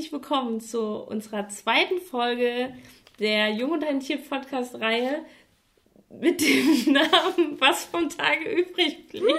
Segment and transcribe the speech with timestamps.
[0.00, 2.72] Herzlich willkommen zu unserer zweiten Folge
[3.18, 5.26] der Jung und ein Tier Podcast Reihe
[6.08, 9.36] mit dem Namen Was vom Tage übrig blieb.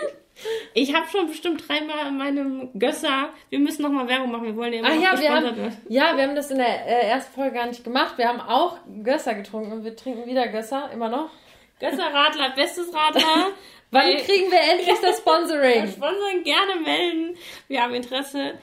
[0.76, 3.30] Ich habe schon bestimmt dreimal in meinem Gösser.
[3.50, 4.44] Wir müssen nochmal Werbung machen.
[4.44, 6.86] Wir wollen ja immer Ach noch ja, wir haben, ja, wir haben das in der
[6.86, 8.20] äh, ersten Folge gar nicht gemacht.
[8.20, 11.32] Wir haben auch Gösser getrunken und wir trinken wieder Gösser, immer noch.
[11.80, 13.48] Gösser Radler, bestes Radler.
[13.90, 15.88] Wann kriegen wir endlich das Sponsoring?
[15.88, 17.36] Sponsoren gerne melden.
[17.68, 18.60] Wir haben Interesse.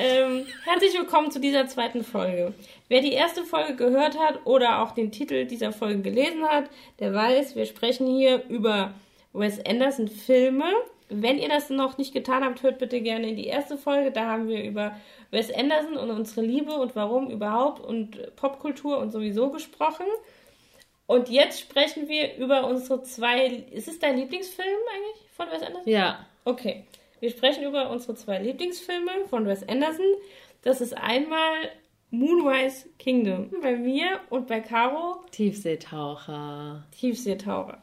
[0.00, 2.54] Ähm, herzlich willkommen zu dieser zweiten Folge.
[2.86, 7.12] Wer die erste Folge gehört hat oder auch den Titel dieser Folge gelesen hat, der
[7.12, 8.94] weiß, wir sprechen hier über
[9.32, 10.66] Wes Anderson Filme.
[11.08, 14.12] Wenn ihr das noch nicht getan habt, hört bitte gerne in die erste Folge.
[14.12, 14.94] Da haben wir über
[15.32, 20.06] Wes Anderson und unsere Liebe und warum überhaupt und Popkultur und sowieso gesprochen.
[21.08, 23.64] Und jetzt sprechen wir über unsere zwei.
[23.72, 25.90] Ist es dein Lieblingsfilm eigentlich von Wes Anderson?
[25.90, 26.24] Ja.
[26.44, 26.84] Okay,
[27.20, 30.04] wir sprechen über unsere zwei Lieblingsfilme von Wes Anderson.
[30.62, 31.70] Das ist einmal
[32.10, 36.84] Moonrise Kingdom bei mir und bei Caro Tiefseetaucher.
[36.92, 37.82] Tiefseetaucher.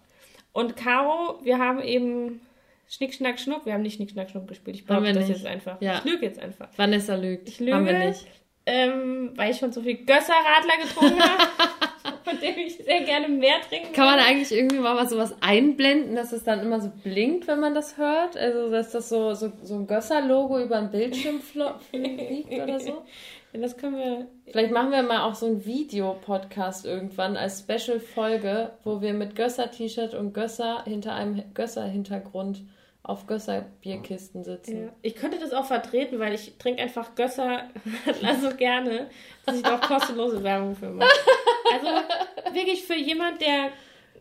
[0.52, 2.42] Und Caro, wir haben eben
[2.88, 3.66] Schnick, Schnack, Schnuck.
[3.66, 4.78] Wir haben nicht Schnick, Schnack, Schnuck gespielt.
[4.78, 5.38] Ich behaupte das nicht.
[5.38, 5.82] jetzt einfach.
[5.82, 5.98] Ja.
[6.00, 6.70] Ich lüge jetzt einfach.
[6.78, 7.50] Vanessa lügt.
[7.50, 8.26] Ich lüge, Haben wir nicht.
[8.66, 11.44] Ähm, weil ich schon so viel Gösserradler getrunken habe,
[12.36, 16.16] von dem ich sehr gerne mehr trinken Kann man eigentlich irgendwie mal was sowas einblenden,
[16.16, 18.38] dass es dann immer so blinkt, wenn man das hört?
[18.38, 21.40] Also, dass das so, so, so ein Gösser-Logo über den Bildschirm
[21.92, 23.04] fliegt oder so?
[23.54, 24.28] Ja, das können wir.
[24.52, 30.14] Vielleicht machen wir mal auch so einen Videopodcast irgendwann als Special-Folge, wo wir mit Gösser-T-Shirt
[30.14, 32.64] und Gösser hinter einem Gösser-Hintergrund
[33.08, 34.86] auf Gösser-Bierkisten sitzen.
[34.86, 34.90] Ja.
[35.04, 37.70] Ich könnte das auch vertreten, weil ich trinke einfach Gösser
[38.42, 39.10] so gerne,
[39.46, 41.10] dass ich da auch kostenlose Werbung für mache.
[41.72, 41.88] Also
[42.54, 43.70] wirklich für jemand, der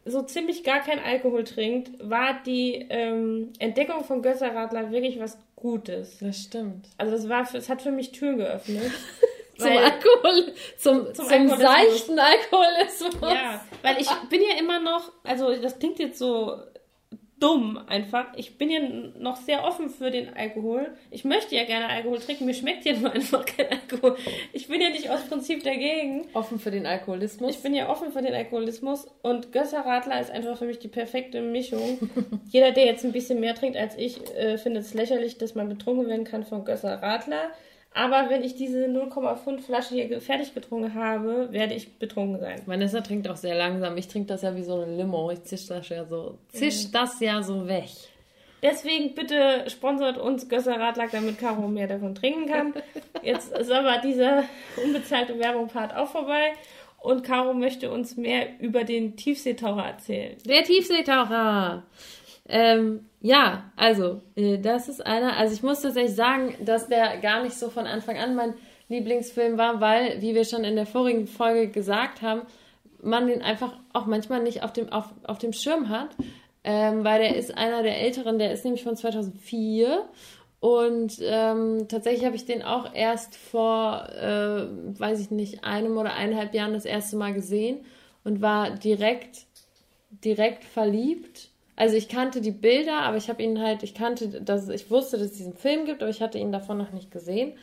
[0.05, 5.39] so ziemlich gar kein Alkohol trinkt, war die ähm, Entdeckung von Gösser Radler wirklich was
[5.57, 6.19] Gutes.
[6.19, 6.87] Das stimmt.
[6.99, 8.91] Also es war, es hat für mich Türen geöffnet.
[9.57, 11.61] Zum Alkohol, zum, Zum zum, Alkoholismus.
[11.61, 13.15] seichten Alkoholismus.
[13.23, 16.59] Ja, weil ich bin ja immer noch, also das klingt jetzt so
[17.41, 18.27] dumm einfach.
[18.37, 18.81] Ich bin ja
[19.19, 20.89] noch sehr offen für den Alkohol.
[21.11, 24.17] Ich möchte ja gerne Alkohol trinken, mir schmeckt ja nur einfach kein Alkohol.
[24.53, 26.27] Ich bin ja nicht aus Prinzip dagegen.
[26.33, 27.57] Offen für den Alkoholismus.
[27.57, 30.89] Ich bin ja offen für den Alkoholismus und Gösser Radler ist einfach für mich die
[30.89, 32.11] perfekte Mischung.
[32.51, 35.69] Jeder, der jetzt ein bisschen mehr trinkt als ich, äh, findet es lächerlich, dass man
[35.69, 37.51] betrunken werden kann von Gösser Radler.
[37.97, 42.61] Aber wenn ich diese 0,5 Flasche hier fertig getrunken habe, werde ich betrunken sein.
[42.67, 43.97] Vanessa trinkt auch sehr langsam.
[43.97, 45.31] Ich trinke das ja wie so eine Limo.
[45.31, 47.91] Ich zisch das ja so, zisch das ja so weg.
[48.65, 52.75] Deswegen bitte sponsert uns Gösser Radler, damit Caro mehr davon trinken kann.
[53.23, 54.43] Jetzt ist aber dieser
[54.85, 56.53] unbezahlte Werbung-Part auch vorbei.
[56.99, 60.37] Und Caro möchte uns mehr über den Tiefseetaucher erzählen.
[60.47, 61.85] Der Tiefseetaucher.
[62.47, 65.37] Ähm, ja, also, äh, das ist einer.
[65.37, 68.55] Also, ich muss tatsächlich sagen, dass der gar nicht so von Anfang an mein
[68.89, 72.43] Lieblingsfilm war, weil, wie wir schon in der vorigen Folge gesagt haben,
[73.03, 76.11] man den einfach auch manchmal nicht auf dem, auf, auf dem Schirm hat.
[76.67, 80.07] Ähm, weil der ist einer der älteren, der ist nämlich von 2004.
[80.61, 84.67] Und ähm, tatsächlich habe ich den auch erst vor, äh,
[84.99, 87.85] weiß ich nicht, einem oder eineinhalb Jahren das erste Mal gesehen
[88.25, 89.47] und war direkt
[90.25, 91.51] direkt verliebt.
[91.77, 95.19] Also ich kannte die Bilder, aber ich habe ihn halt, ich kannte, dass ich wusste,
[95.19, 97.55] dass es diesen Film gibt, aber ich hatte ihn davon noch nicht gesehen.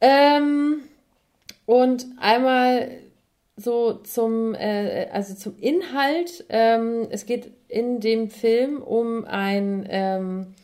[0.00, 0.82] Ähm,
[1.66, 2.90] und einmal
[3.56, 6.44] so zum, äh, also zum Inhalt.
[6.48, 10.54] Ähm, es geht in dem Film um ein ähm,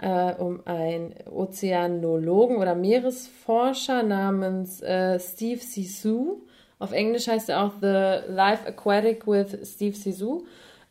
[0.00, 6.42] äh, um einen Ozeanologen oder Meeresforscher namens äh, Steve Sisu.
[6.78, 10.46] Auf Englisch heißt er auch The Life Aquatic with Steve Sisu.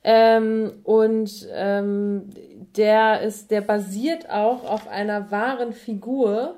[0.10, 2.30] Ähm, und ähm,
[2.78, 6.56] der ist, der basiert auch auf einer wahren Figur,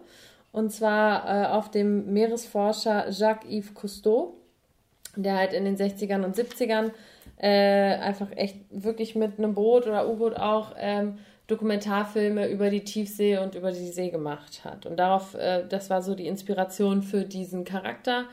[0.51, 4.35] und zwar äh, auf dem Meeresforscher Jacques-Yves Cousteau,
[5.15, 6.91] der halt in den 60ern und 70ern
[7.37, 11.17] äh, einfach echt wirklich mit einem Boot oder U-Boot auch ähm,
[11.47, 14.85] Dokumentarfilme über die Tiefsee und über die See gemacht hat.
[14.85, 18.25] Und darauf, äh, das war so die Inspiration für diesen Charakter.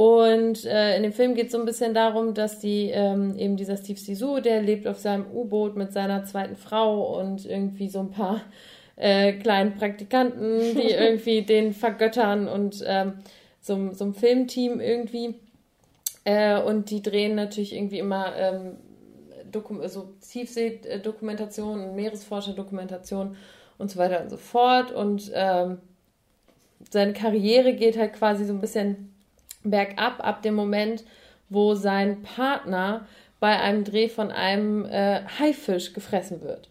[0.00, 3.58] Und äh, in dem Film geht es so ein bisschen darum, dass die ähm, eben
[3.58, 8.00] dieser Steve Sisu, der lebt auf seinem U-Boot mit seiner zweiten Frau und irgendwie so
[8.00, 8.40] ein paar
[8.96, 13.18] äh, kleinen Praktikanten, die irgendwie den vergöttern und ähm,
[13.60, 15.34] so, so ein Filmteam irgendwie.
[16.24, 18.78] Äh, und die drehen natürlich irgendwie immer ähm,
[19.52, 23.36] Dokum so Tiefsee-Dokumentation und Meeresforscher-Dokumentation
[23.76, 24.92] und so weiter und so fort.
[24.92, 25.76] Und ähm,
[26.90, 29.09] seine Karriere geht halt quasi so ein bisschen
[29.62, 31.04] bergab ab dem Moment,
[31.48, 33.06] wo sein Partner
[33.40, 36.68] bei einem Dreh von einem äh, Haifisch gefressen wird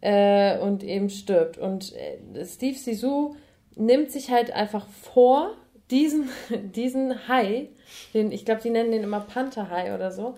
[0.00, 1.58] äh, und eben stirbt.
[1.58, 3.34] Und äh, Steve Sisu
[3.74, 5.56] nimmt sich halt einfach vor,
[5.90, 7.68] diesen, diesen Hai,
[8.14, 10.36] den, ich glaube, die nennen den immer Pantherhai oder so,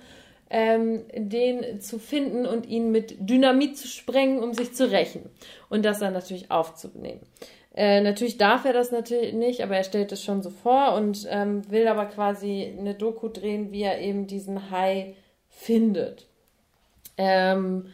[0.51, 5.31] ähm, den zu finden und ihn mit Dynamit zu sprengen, um sich zu rächen.
[5.69, 7.21] Und das dann natürlich aufzunehmen.
[7.75, 11.27] Äh, natürlich darf er das natürlich nicht, aber er stellt es schon so vor und
[11.29, 15.17] ähm, will aber quasi eine Doku drehen, wie er eben diesen Hai
[15.49, 16.27] findet.
[17.17, 17.87] Ähm,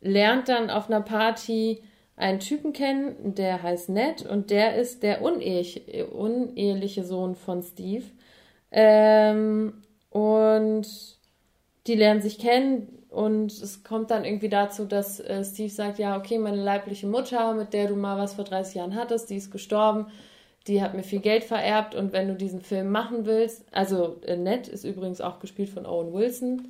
[0.00, 1.82] lernt dann auf einer Party
[2.16, 8.04] einen Typen kennen, der heißt Ned und der ist der uneheliche, uneheliche Sohn von Steve.
[8.70, 10.86] Ähm, und
[11.86, 16.16] die lernen sich kennen und es kommt dann irgendwie dazu, dass äh, Steve sagt, ja,
[16.16, 19.50] okay, meine leibliche Mutter, mit der du mal was vor 30 Jahren hattest, die ist
[19.50, 20.06] gestorben,
[20.68, 24.36] die hat mir viel Geld vererbt und wenn du diesen Film machen willst, also äh,
[24.36, 26.68] Ned ist übrigens auch gespielt von Owen Wilson.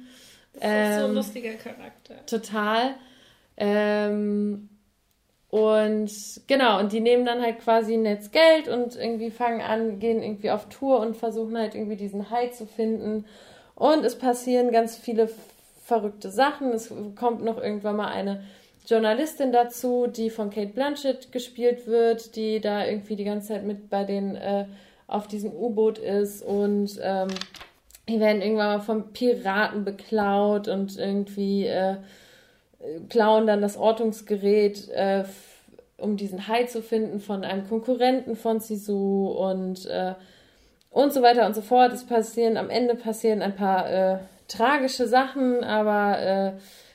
[0.55, 2.27] Das ähm, ist so ein ähm, lustiger Charakter.
[2.27, 2.95] Total.
[3.59, 4.71] Ähm,
[5.51, 6.11] und
[6.47, 10.53] genau, und die nehmen dann halt quasi Neds Geld und irgendwie fangen an, gehen irgendwie
[10.53, 13.27] auf Tour und versuchen halt irgendwie diesen Hai zu finden.
[13.75, 15.29] Und es passieren ganz viele
[15.91, 16.71] verrückte Sachen.
[16.71, 18.45] Es kommt noch irgendwann mal eine
[18.87, 23.91] Journalistin dazu, die von Kate Blanchett gespielt wird, die da irgendwie die ganze Zeit mit
[23.91, 24.67] bei den äh,
[25.09, 27.29] auf diesem U-Boot ist und ähm,
[28.09, 31.97] die werden irgendwann mal vom Piraten beklaut und irgendwie äh,
[33.09, 35.25] klauen dann das Ortungsgerät, äh,
[35.97, 40.15] um diesen Hai zu finden von einem Konkurrenten von Sisu und äh,
[40.91, 41.93] und so weiter und so fort.
[41.93, 44.19] Es passieren am Ende passieren ein paar äh,
[44.51, 46.53] tragische Sachen, aber äh,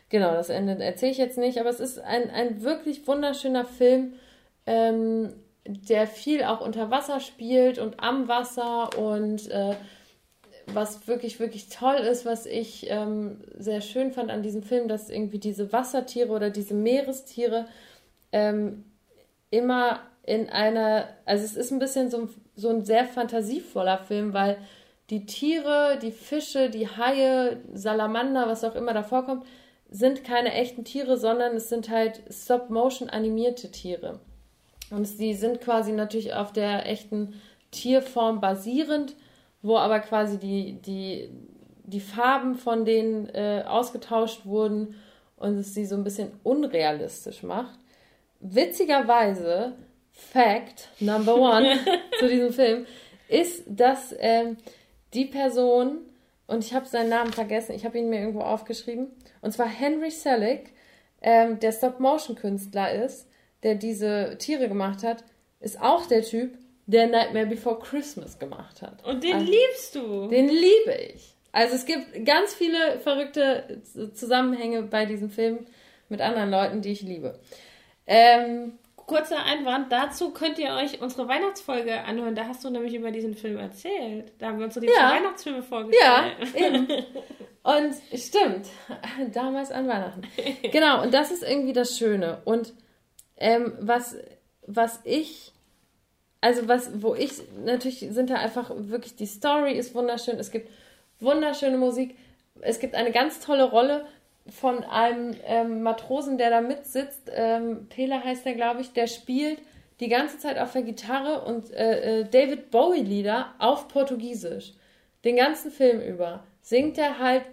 [0.09, 1.59] genau, das Ende erzähle ich jetzt nicht.
[1.59, 4.13] Aber es ist ein, ein wirklich wunderschöner Film,
[4.65, 5.33] ähm,
[5.65, 9.75] der viel auch unter Wasser spielt und am Wasser und äh,
[10.67, 15.09] was wirklich, wirklich toll ist, was ich ähm, sehr schön fand an diesem Film, dass
[15.09, 17.67] irgendwie diese Wassertiere oder diese Meerestiere
[18.31, 18.83] ähm,
[19.51, 24.57] immer in einer, also es ist ein bisschen so, so ein sehr fantasievoller Film, weil
[25.09, 29.45] die Tiere, die Fische, die Haie, Salamander, was auch immer da vorkommt,
[29.89, 34.19] sind keine echten Tiere, sondern es sind halt Stop-Motion animierte Tiere.
[34.89, 37.39] Und sie sind quasi natürlich auf der echten
[37.71, 39.15] Tierform basierend,
[39.61, 41.29] wo aber quasi die, die,
[41.83, 44.95] die Farben von denen äh, ausgetauscht wurden
[45.37, 47.77] und es sie so ein bisschen unrealistisch macht.
[48.39, 49.73] Witzigerweise,
[50.11, 51.77] Fact Number One
[52.19, 52.85] zu diesem Film,
[53.27, 54.57] ist, dass ähm,
[55.15, 55.99] die Person,
[56.47, 59.07] und ich habe seinen Namen vergessen, ich habe ihn mir irgendwo aufgeschrieben,
[59.41, 60.73] und zwar Henry Selick,
[61.21, 63.27] ähm, der Stop-Motion-Künstler ist,
[63.63, 65.23] der diese Tiere gemacht hat,
[65.59, 69.03] ist auch der Typ, der Nightmare Before Christmas gemacht hat.
[69.03, 70.27] Und den also, liebst du.
[70.27, 71.35] Den liebe ich.
[71.51, 73.81] Also es gibt ganz viele verrückte
[74.13, 75.65] Zusammenhänge bei diesem Film
[76.09, 77.39] mit anderen Leuten, die ich liebe.
[78.05, 78.73] Ähm,
[79.05, 82.35] kurzer Einwand, dazu könnt ihr euch unsere Weihnachtsfolge anhören.
[82.35, 84.33] Da hast du nämlich über diesen Film erzählt.
[84.39, 85.11] Da haben wir uns so die ja.
[85.11, 86.35] Weihnachtsfilme vorgestellt.
[86.55, 86.87] Ja, eben.
[87.63, 88.67] Und stimmt,
[89.33, 90.21] damals an Weihnachten.
[90.71, 92.41] Genau, und das ist irgendwie das Schöne.
[92.45, 92.73] Und
[93.37, 94.17] ähm, was,
[94.65, 95.51] was ich,
[96.41, 97.31] also was, wo ich,
[97.63, 100.69] natürlich sind da einfach wirklich, die Story ist wunderschön, es gibt
[101.19, 102.15] wunderschöne Musik,
[102.61, 104.05] es gibt eine ganz tolle Rolle
[104.47, 109.59] von einem ähm, Matrosen, der da mitsitzt, ähm, Pela heißt der, glaube ich, der spielt
[109.99, 114.73] die ganze Zeit auf der Gitarre und äh, äh, David Bowie-Lieder auf Portugiesisch.
[115.23, 117.43] Den ganzen Film über singt er halt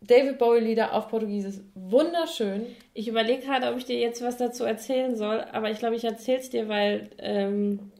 [0.00, 1.56] David Bowie-Lieder auf Portugiesisch.
[1.74, 2.66] Wunderschön.
[2.94, 6.04] Ich überlege gerade, ob ich dir jetzt was dazu erzählen soll, aber ich glaube, ich
[6.04, 7.92] erzähle es dir, weil ähm,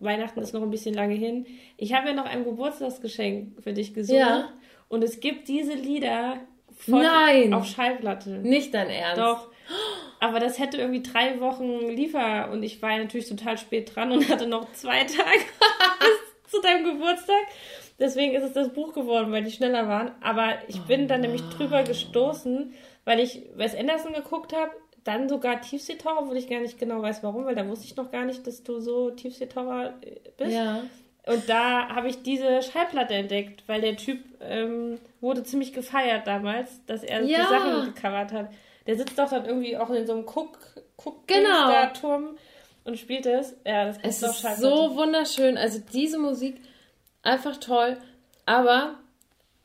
[0.00, 1.46] Weihnachten ist noch ein bisschen lange hin.
[1.76, 4.18] Ich habe ja noch ein Geburtstagsgeschenk für dich gesucht.
[4.18, 4.52] Ja.
[4.88, 6.40] Und es gibt diese Lieder
[6.86, 7.54] Nein!
[7.54, 8.30] Auf Schallplatte.
[8.30, 9.20] Nicht dein Ernst.
[9.20, 9.48] Doch.
[10.20, 14.28] Aber das hätte irgendwie drei Wochen Liefer und ich war natürlich total spät dran und
[14.28, 15.40] hatte noch zwei Tage
[16.00, 17.46] bis zu deinem Geburtstag.
[17.98, 20.12] Deswegen ist es das Buch geworden, weil die schneller waren.
[20.20, 22.72] Aber ich bin oh dann nämlich drüber gestoßen,
[23.04, 24.72] weil ich Wes Anderson geguckt habe,
[25.04, 28.10] dann sogar Tiefseetaucher, wo ich gar nicht genau weiß, warum, weil da wusste ich noch
[28.10, 29.94] gar nicht, dass du so Tiefseetaucher
[30.36, 30.52] bist.
[30.52, 30.82] Ja.
[31.28, 36.82] Und da habe ich diese Schallplatte entdeckt, weil der Typ ähm, wurde ziemlich gefeiert damals,
[36.86, 37.38] dass er ja.
[37.38, 38.48] die Sachen gecovert hat.
[38.86, 40.58] Der sitzt doch dann irgendwie auch in so einem Cook,
[40.96, 41.86] Cook genau.
[41.92, 42.38] Turm
[42.84, 43.54] und spielt es.
[43.66, 44.60] Ja, das es ist Schallplatte.
[44.62, 45.58] so wunderschön.
[45.58, 46.62] Also diese Musik
[47.22, 47.98] einfach toll.
[48.46, 48.94] Aber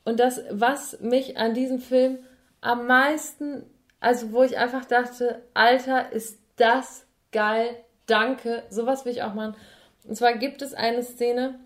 [0.03, 2.19] und das, was mich an diesem Film
[2.59, 3.63] am meisten,
[4.01, 9.55] also wo ich einfach dachte, Alter, ist das geil, danke, sowas will ich auch machen.
[10.07, 11.59] Und zwar gibt es eine Szene,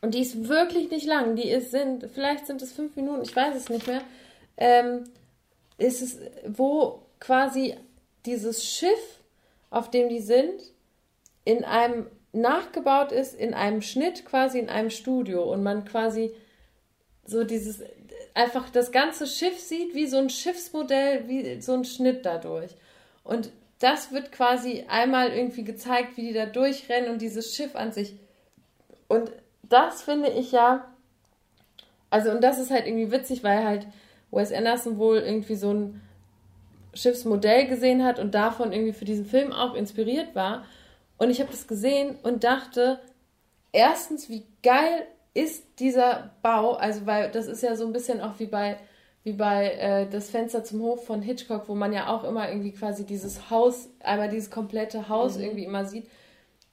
[0.00, 1.36] und die ist wirklich nicht lang.
[1.36, 4.02] Die ist, sind, vielleicht sind es fünf Minuten, ich weiß es nicht mehr.
[4.56, 5.04] Ähm,
[5.78, 7.74] ist es, wo quasi
[8.24, 9.20] dieses Schiff,
[9.70, 10.62] auf dem die sind,
[11.44, 16.32] in einem nachgebaut ist, in einem Schnitt quasi in einem Studio und man quasi
[17.24, 17.82] so dieses
[18.34, 22.72] einfach das ganze Schiff sieht, wie so ein Schiffsmodell, wie so ein Schnitt dadurch.
[23.24, 27.92] Und das wird quasi einmal irgendwie gezeigt, wie die da durchrennen und dieses Schiff an
[27.92, 28.14] sich.
[29.08, 29.30] Und
[29.62, 30.90] das finde ich ja,
[32.10, 33.86] also und das ist halt irgendwie witzig, weil halt
[34.30, 36.00] Wes Anderson wohl irgendwie so ein
[36.94, 40.64] Schiffsmodell gesehen hat und davon irgendwie für diesen Film auch inspiriert war.
[41.18, 43.00] Und ich habe das gesehen und dachte,
[43.72, 48.38] erstens, wie geil ist dieser Bau, also weil das ist ja so ein bisschen auch
[48.38, 48.78] wie bei
[49.26, 52.70] wie bei äh, das Fenster zum Hof von Hitchcock, wo man ja auch immer irgendwie
[52.70, 55.42] quasi dieses Haus, einmal dieses komplette Haus mhm.
[55.42, 56.08] irgendwie immer sieht.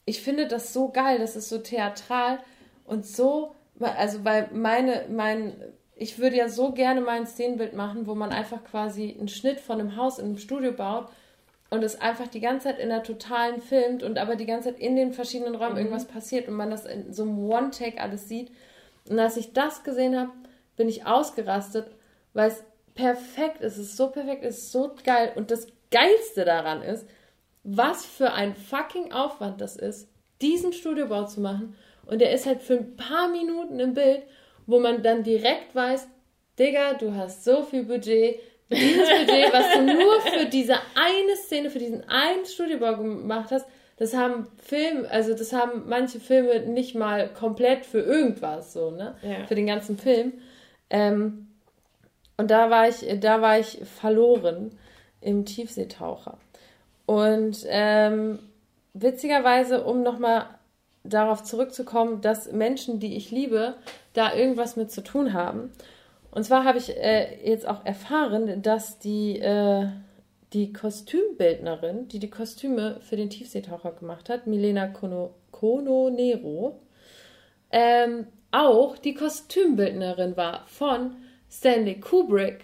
[0.06, 2.38] Ich finde das so geil, das ist so theatral
[2.86, 5.54] und so, also weil meine, mein,
[5.96, 9.60] ich würde ja so gerne mal ein Szenenbild machen, wo man einfach quasi einen Schnitt
[9.60, 11.08] von einem Haus in einem Studio baut
[11.72, 14.80] und es einfach die ganze Zeit in der totalen filmt und aber die ganze Zeit
[14.80, 15.80] in den verschiedenen Räumen mhm.
[15.80, 18.52] irgendwas passiert und man das in so einem One-Take alles sieht.
[19.10, 20.30] Und als ich das gesehen habe,
[20.76, 21.88] bin ich ausgerastet
[22.34, 22.64] weil es
[22.96, 23.78] perfekt ist.
[23.78, 25.32] Es ist so perfekt, es ist so geil.
[25.36, 27.08] Und das Geilste daran ist,
[27.64, 30.10] was für ein fucking Aufwand das ist,
[30.42, 31.76] diesen Studiobau zu machen.
[32.06, 34.24] Und der ist halt für ein paar Minuten im Bild,
[34.66, 36.08] wo man dann direkt weiß,
[36.60, 38.40] Digga, du hast so viel Budget.
[38.70, 43.68] Dieses Budget, was du nur für diese eine Szene, für diesen einen Studiobau gemacht hast,
[43.98, 49.16] das haben Filme, also das haben manche Filme nicht mal komplett für irgendwas so, ne?
[49.22, 49.46] Ja.
[49.46, 50.34] Für den ganzen Film.
[50.90, 51.53] Ähm,
[52.38, 54.72] und da war ich, da war ich verloren
[55.22, 56.38] im Tiefseetaucher.
[57.06, 58.40] Und ähm,
[58.94, 60.46] witzigerweise, um nochmal
[61.04, 63.76] darauf zurückzukommen, dass Menschen, die ich liebe,
[64.14, 65.72] da irgendwas mit zu tun haben.
[66.32, 69.88] Und zwar habe ich äh, jetzt auch erfahren, dass die, äh,
[70.54, 76.80] die Kostümbildnerin, die die Kostüme für den Tiefseetaucher gemacht hat, Milena Kono, Kono Nero,
[77.72, 81.16] ähm, auch die Kostümbildnerin war von
[81.54, 82.62] Stanley Kubrick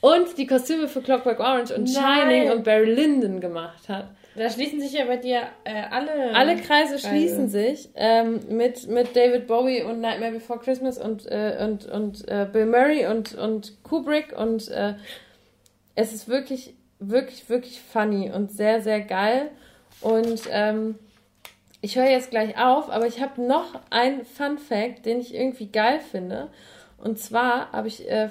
[0.00, 2.28] und die Kostüme für Clockwork Orange und Nein.
[2.28, 4.08] Shining und Barry Lyndon gemacht hat.
[4.34, 6.34] Da schließen sich ja bei dir äh, alle.
[6.34, 11.58] Alle Kreise schließen sich ähm, mit, mit David Bowie und Nightmare Before Christmas und, äh,
[11.62, 14.94] und, und äh, Bill Murray und, und Kubrick und äh,
[15.94, 19.50] es ist wirklich, wirklich, wirklich funny und sehr, sehr geil.
[20.00, 20.98] Und ähm,
[21.82, 25.66] ich höre jetzt gleich auf, aber ich habe noch einen Fun Fact, den ich irgendwie
[25.66, 26.48] geil finde.
[27.02, 28.30] Und zwar habe ich äh,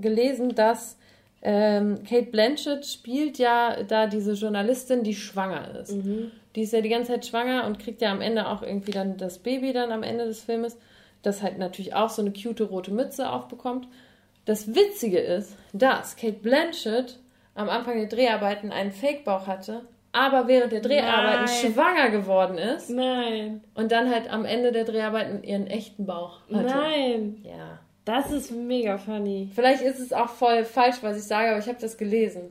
[0.00, 0.96] gelesen, dass
[1.42, 5.92] ähm, Kate Blanchett spielt ja da diese Journalistin, die schwanger ist.
[5.92, 6.32] Mhm.
[6.56, 9.16] Die ist ja die ganze Zeit schwanger und kriegt ja am Ende auch irgendwie dann
[9.16, 10.76] das Baby dann am Ende des Filmes,
[11.22, 13.86] das halt natürlich auch so eine cute rote Mütze aufbekommt.
[14.46, 17.18] Das Witzige ist, dass Kate Blanchett
[17.54, 21.72] am Anfang der Dreharbeiten einen Fake-Bauch hatte, aber während der Dreharbeiten Nein.
[21.72, 22.90] schwanger geworden ist.
[22.90, 23.62] Nein.
[23.74, 26.66] Und dann halt am Ende der Dreharbeiten ihren echten Bauch hatte.
[26.66, 27.44] Nein.
[27.44, 27.78] Ja.
[28.10, 29.48] Das ist mega funny.
[29.54, 32.50] Vielleicht ist es auch voll falsch, was ich sage, aber ich habe das gelesen.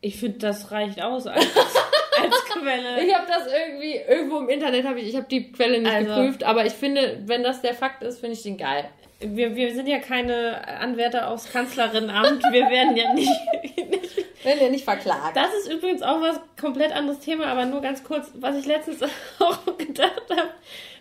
[0.00, 1.46] Ich finde, das reicht aus als,
[2.20, 3.04] als Quelle.
[3.04, 6.12] Ich habe das irgendwie, irgendwo im Internet habe ich, ich habe die Quelle nicht also,
[6.12, 8.88] geprüft, aber ich finde, wenn das der Fakt ist, finde ich den geil.
[9.20, 12.42] Wir, wir sind ja keine Anwärter aufs Kanzlerinnenamt.
[12.50, 13.30] Wir werden ja nicht,
[13.62, 15.36] nicht werden ja nicht verklagt.
[15.36, 19.02] Das ist übrigens auch was komplett anderes Thema, aber nur ganz kurz, was ich letztens
[19.38, 20.50] auch gedacht habe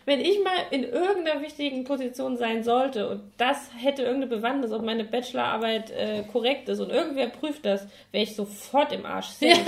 [0.05, 4.83] wenn ich mal in irgendeiner wichtigen Position sein sollte und das hätte irgendeine Bewandtnis, ob
[4.83, 9.29] meine Bachelorarbeit äh, korrekt ist und irgendwer prüft das, wäre ich sofort im Arsch.
[9.39, 9.55] Ja.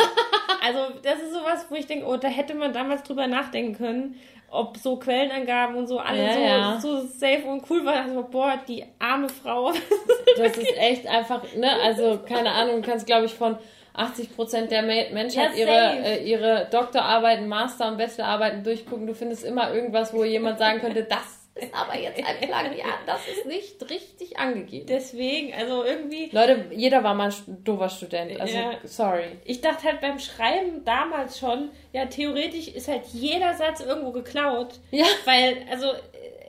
[0.60, 4.20] Also das ist sowas, wo ich denke, oh, da hätte man damals drüber nachdenken können,
[4.50, 6.80] ob so Quellenangaben und so alle ja, so, ja.
[6.80, 8.10] so safe und cool waren.
[8.10, 9.72] Also, boah, die arme Frau.
[10.38, 13.58] das ist echt einfach, ne, also keine Ahnung, du kannst glaube ich von
[13.98, 19.08] 80 Prozent der Menschheit ja, ihre, äh, ihre Doktorarbeiten, Master- und Bachelorarbeiten durchgucken.
[19.08, 23.28] Du findest immer irgendwas, wo jemand sagen könnte, das ist aber jetzt ein Plagiat, das
[23.28, 24.86] ist nicht richtig angegeben.
[24.88, 26.30] Deswegen, also irgendwie.
[26.32, 29.26] Leute, jeder war mal ein doofer Student, also ja, sorry.
[29.44, 34.76] Ich dachte halt beim Schreiben damals schon, ja, theoretisch ist halt jeder Satz irgendwo geklaut.
[34.92, 35.06] Ja.
[35.26, 35.94] Weil, also,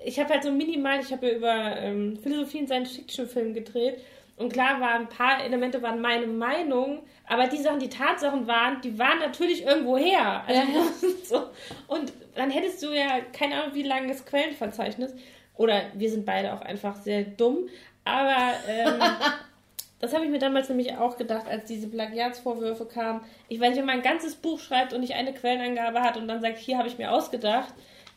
[0.05, 4.03] ich habe halt so minimal, ich habe ja über ähm, Philosophie in Science-Fiction-Filmen gedreht
[4.39, 8.81] und klar waren ein paar Elemente waren meine Meinung, aber die Sachen, die Tatsachen waren,
[8.81, 10.43] die waren natürlich irgendwo her.
[10.47, 10.83] Also ja.
[11.25, 11.51] so.
[11.87, 15.15] Und dann hättest du ja keine Ahnung, wie langes Quellenverzeichnis.
[15.57, 17.69] Oder wir sind beide auch einfach sehr dumm.
[18.05, 19.01] Aber ähm,
[20.01, 23.21] das habe ich mir damals nämlich auch gedacht, als diese Plagiatsvorwürfe kamen.
[23.49, 26.29] Ich weiß nicht, wenn man ein ganzes Buch schreibt und nicht eine Quellenangabe hat und
[26.29, 27.75] dann sagt, hier habe ich mir ausgedacht,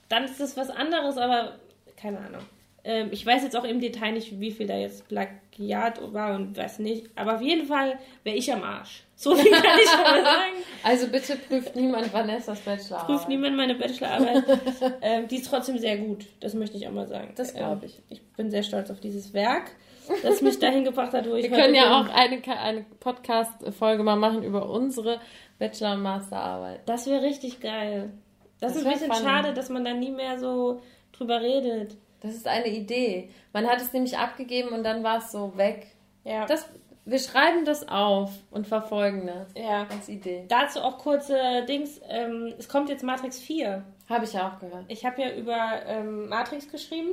[0.07, 1.59] dann ist das was anderes, aber
[1.97, 2.43] keine Ahnung.
[2.83, 6.57] Ähm, ich weiß jetzt auch im Detail nicht, wie viel da jetzt Plagiat war und
[6.57, 7.07] was nicht.
[7.15, 9.03] Aber auf jeden Fall wäre ich am Arsch.
[9.15, 10.53] So viel kann ich schon mal sagen.
[10.83, 13.05] Also bitte prüft niemand Vanessas Bachelorarbeit.
[13.05, 14.43] Prüft niemand meine Bachelorarbeit.
[15.01, 16.25] ähm, die ist trotzdem sehr gut.
[16.39, 17.33] Das möchte ich auch mal sagen.
[17.35, 17.97] Das glaube ich.
[17.97, 19.75] Ähm, ich bin sehr stolz auf dieses Werk,
[20.23, 24.15] das mich dahin gebracht hat, wo ich Wir können ja auch eine, eine Podcast-Folge mal
[24.15, 25.19] machen über unsere
[25.59, 26.79] Bachelor- und Masterarbeit.
[26.87, 28.11] Das wäre richtig geil.
[28.59, 29.23] Das, das ist ein bisschen funny.
[29.23, 31.95] schade, dass man da nie mehr so drüber redet.
[32.21, 33.29] Das ist eine Idee.
[33.51, 35.87] Man hat es nämlich abgegeben und dann war es so weg.
[36.23, 36.45] Ja.
[36.45, 36.69] Das,
[37.05, 39.49] wir schreiben das auf und verfolgen das.
[39.55, 39.87] Ja.
[39.89, 40.45] Als Idee.
[40.47, 41.99] Dazu auch kurze Dings.
[42.07, 43.83] Ähm, es kommt jetzt Matrix 4.
[44.07, 44.85] Habe ich ja auch gehört.
[44.87, 47.11] Ich habe ja über ähm, Matrix geschrieben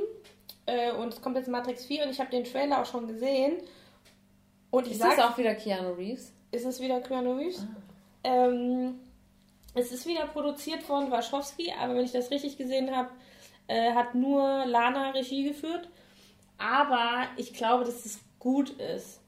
[0.67, 3.57] äh, und es kommt jetzt Matrix 4 und ich habe den Trailer auch schon gesehen.
[4.69, 6.31] Und ich ist sag, das auch wieder Keanu Reeves?
[6.51, 7.65] Ist es wieder Keanu Reeves?
[7.65, 8.45] Ah.
[8.45, 8.99] Ähm,
[9.73, 13.09] es ist wieder produziert von Warschowski, aber wenn ich das richtig gesehen habe,
[13.69, 15.87] äh, hat nur Lana Regie geführt.
[16.57, 19.21] Aber ich glaube, dass es gut ist.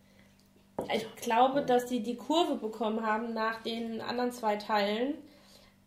[0.93, 5.13] Ich glaube, dass sie die Kurve bekommen haben nach den anderen zwei Teilen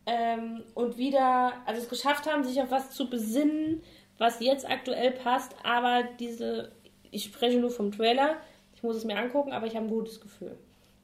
[0.06, 3.82] ähm, und wieder, also es geschafft haben, sich auf was zu besinnen,
[4.18, 5.54] was jetzt aktuell passt.
[5.64, 6.73] Aber diese,
[7.11, 8.37] ich spreche nur vom Trailer,
[8.75, 10.56] ich muss es mir angucken, aber ich habe ein gutes Gefühl.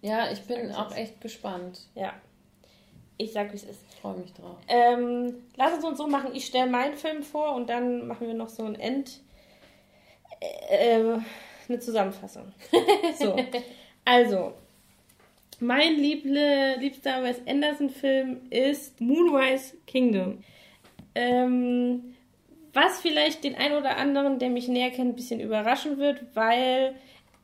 [0.03, 1.81] Ja, ich bin auch echt gespannt.
[1.95, 2.15] Ja.
[3.19, 3.81] Ich sag, wie es ist.
[4.01, 4.57] Freue mich drauf.
[4.69, 6.31] Ähm, lass uns uns so machen.
[6.35, 9.21] Ich stelle meinen Film vor und dann machen wir noch so ein End.
[10.41, 11.19] Äh,
[11.69, 12.53] eine Zusammenfassung.
[13.19, 13.37] so.
[14.05, 14.55] Also,
[15.61, 20.43] mein lieble, liebster Wes Anderson-Film ist Moonrise Kingdom.
[21.15, 22.15] Ähm,
[22.73, 26.95] was vielleicht den einen oder anderen, der mich näher kennt, ein bisschen überraschen wird, weil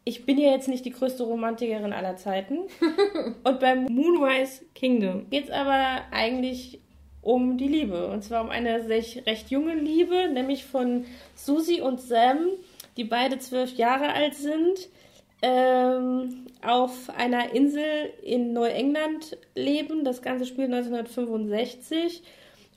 [0.09, 2.59] ich bin ja jetzt nicht die größte Romantikerin aller Zeiten.
[3.45, 6.81] und beim Moonrise Kingdom geht es aber eigentlich
[7.23, 8.07] um die Liebe.
[8.07, 12.39] Und zwar um eine recht junge Liebe, nämlich von Susie und Sam,
[12.97, 14.89] die beide zwölf Jahre alt sind,
[15.43, 20.05] ähm, auf einer Insel in Neuengland leben.
[20.05, 22.23] Das Ganze spielt 1965.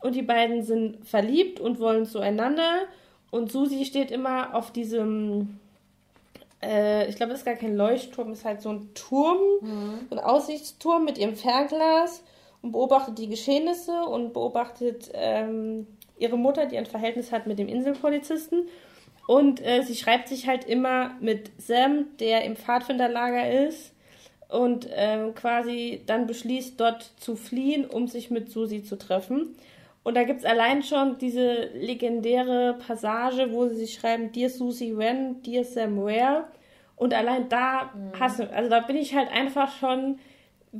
[0.02, 2.88] Und die beiden sind verliebt und wollen zueinander.
[3.30, 5.60] Und Susie steht immer auf diesem
[6.62, 10.00] äh, ich glaube, das ist gar kein Leuchtturm, ist halt so ein Turm, mhm.
[10.10, 12.24] ein Aussichtsturm mit ihrem Fernglas
[12.62, 17.68] und beobachtet die Geschehnisse und beobachtet ähm, ihre Mutter, die ein Verhältnis hat mit dem
[17.68, 18.68] Inselpolizisten.
[19.28, 23.94] Und äh, sie schreibt sich halt immer mit Sam, der im Pfadfinderlager ist
[24.50, 29.56] und ähm, quasi dann beschließt, dort zu fliehen, um sich mit Susi zu treffen.
[30.04, 34.98] Und da gibt es allein schon diese legendäre Passage, wo sie sich schreiben, Dear Susie
[34.98, 36.46] When, Dear Sam Where.
[36.96, 38.20] Und allein da mhm.
[38.20, 40.20] hasse, also da bin ich halt einfach schon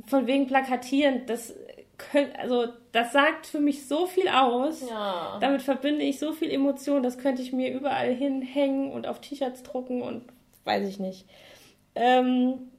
[0.06, 1.54] von wegen plakatieren, das
[1.96, 4.88] könnt, also das sagt für mich so viel aus.
[4.88, 5.38] Ja.
[5.40, 9.62] Damit verbinde ich so viel Emotion, das könnte ich mir überall hinhängen und auf T-Shirts
[9.62, 10.24] drucken und
[10.64, 11.26] weiß ich nicht.
[11.94, 12.70] Ähm,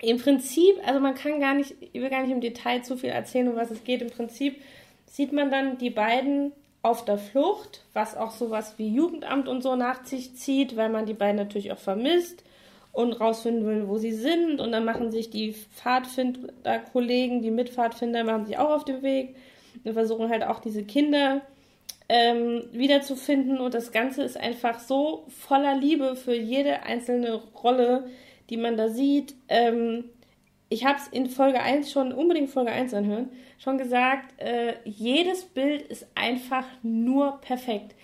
[0.00, 3.10] Im Prinzip, also man kann gar nicht, ich will gar nicht im Detail zu viel
[3.10, 4.02] erzählen, um was es geht.
[4.02, 4.60] Im Prinzip
[5.10, 9.76] sieht man dann die beiden auf der Flucht, was auch sowas wie Jugendamt und so
[9.76, 12.44] nach sich zieht, weil man die beiden natürlich auch vermisst
[12.92, 14.60] und rausfinden will, wo sie sind.
[14.60, 19.34] Und dann machen sich die Pfadfinder-Kollegen, die Mitpfadfinder, machen sich auch auf den Weg
[19.84, 21.42] und versuchen halt auch diese Kinder
[22.08, 23.58] ähm, wiederzufinden.
[23.58, 28.08] Und das Ganze ist einfach so voller Liebe für jede einzelne Rolle,
[28.48, 29.34] die man da sieht.
[29.48, 30.04] Ähm,
[30.70, 33.28] ich habe es in Folge 1 schon, unbedingt Folge 1 anhören,
[33.58, 37.94] schon gesagt, äh, jedes Bild ist einfach nur perfekt.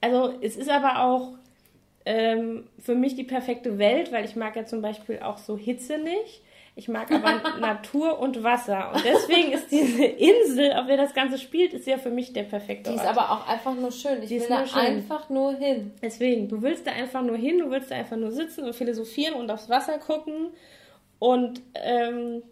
[0.00, 1.34] Also es ist aber auch
[2.04, 5.98] ähm, für mich die perfekte Welt, weil ich mag ja zum Beispiel auch so Hitze
[5.98, 6.42] nicht.
[6.74, 8.92] Ich mag aber Natur und Wasser.
[8.92, 12.42] Und deswegen ist diese Insel, auf der das Ganze spielt, ist ja für mich der
[12.42, 12.98] perfekte Ort.
[12.98, 14.20] Die ist aber auch einfach nur schön.
[14.22, 14.80] Ich die will da schön.
[14.80, 15.92] einfach nur hin.
[16.02, 19.34] Deswegen, du willst da einfach nur hin, du willst da einfach nur sitzen und philosophieren
[19.34, 20.48] und aufs Wasser gucken
[21.18, 22.42] und ähm,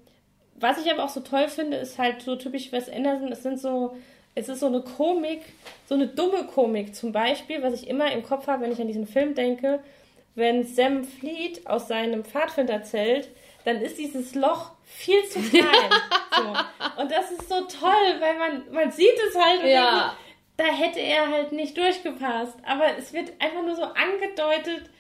[0.57, 3.61] was ich aber auch so toll finde, ist halt so typisch Wes Anderson, es sind
[3.61, 3.97] so,
[4.35, 5.43] es ist so eine Komik,
[5.87, 8.87] so eine dumme Komik zum Beispiel, was ich immer im Kopf habe, wenn ich an
[8.87, 9.81] diesen Film denke,
[10.35, 13.29] wenn Sam flieht aus seinem Pfadfinderzelt,
[13.65, 15.91] dann ist dieses Loch viel zu klein.
[16.35, 17.01] so.
[17.01, 19.91] Und das ist so toll, weil man, man sieht es halt und ja.
[19.91, 20.17] denkt,
[20.57, 22.57] da hätte er halt nicht durchgepasst.
[22.65, 24.91] Aber es wird einfach nur so angedeutet,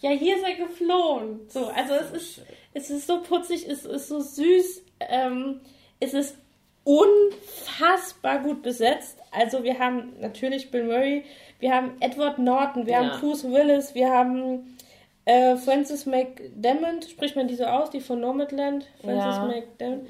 [0.00, 1.48] ja, hier ist er geflohen.
[1.48, 2.42] So, also es ist,
[2.74, 5.60] es ist so putzig, es ist so süß, ähm,
[6.00, 6.36] es ist
[6.84, 9.18] unfassbar gut besetzt.
[9.30, 11.24] Also wir haben natürlich Bill Murray,
[11.60, 12.98] wir haben Edward Norton, wir ja.
[12.98, 14.76] haben Bruce Willis, wir haben
[15.24, 18.86] äh, Francis McDermott, spricht man die so aus, die von Nomadland?
[19.00, 19.46] Francis ja.
[19.46, 20.08] McDermott.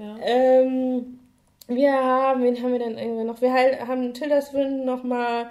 [0.00, 0.16] Ja.
[0.22, 1.20] Ähm,
[1.68, 3.40] wir haben, wen haben wir denn irgendwie noch?
[3.40, 5.50] Wir haben Tilda Swinton nochmal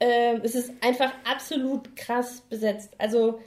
[0.00, 2.94] Ähm, es ist einfach absolut krass besetzt.
[2.98, 3.40] Also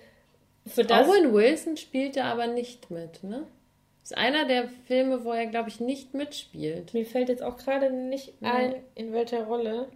[0.65, 1.07] für das.
[1.07, 3.45] Owen Wilson spielt da aber nicht mit, ne?
[4.03, 6.93] Ist einer der Filme, wo er, glaube ich, nicht mitspielt.
[6.93, 9.89] Mir fällt jetzt auch gerade nicht ein, in welcher Rolle.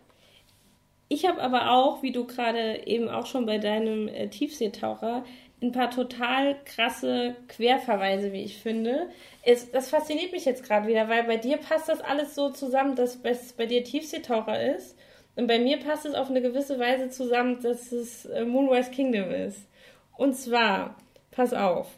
[1.07, 5.23] Ich habe aber auch, wie du gerade eben auch schon bei deinem äh, Tiefseetaucher,
[5.61, 9.09] ein paar total krasse Querverweise, wie ich finde.
[9.43, 12.95] Es, das fasziniert mich jetzt gerade wieder, weil bei dir passt das alles so zusammen,
[12.95, 14.97] dass es bei dir Tiefseetaucher ist.
[15.35, 19.31] Und bei mir passt es auf eine gewisse Weise zusammen, dass es äh, Moonrise Kingdom
[19.31, 19.67] ist.
[20.17, 20.95] Und zwar,
[21.31, 21.97] pass auf,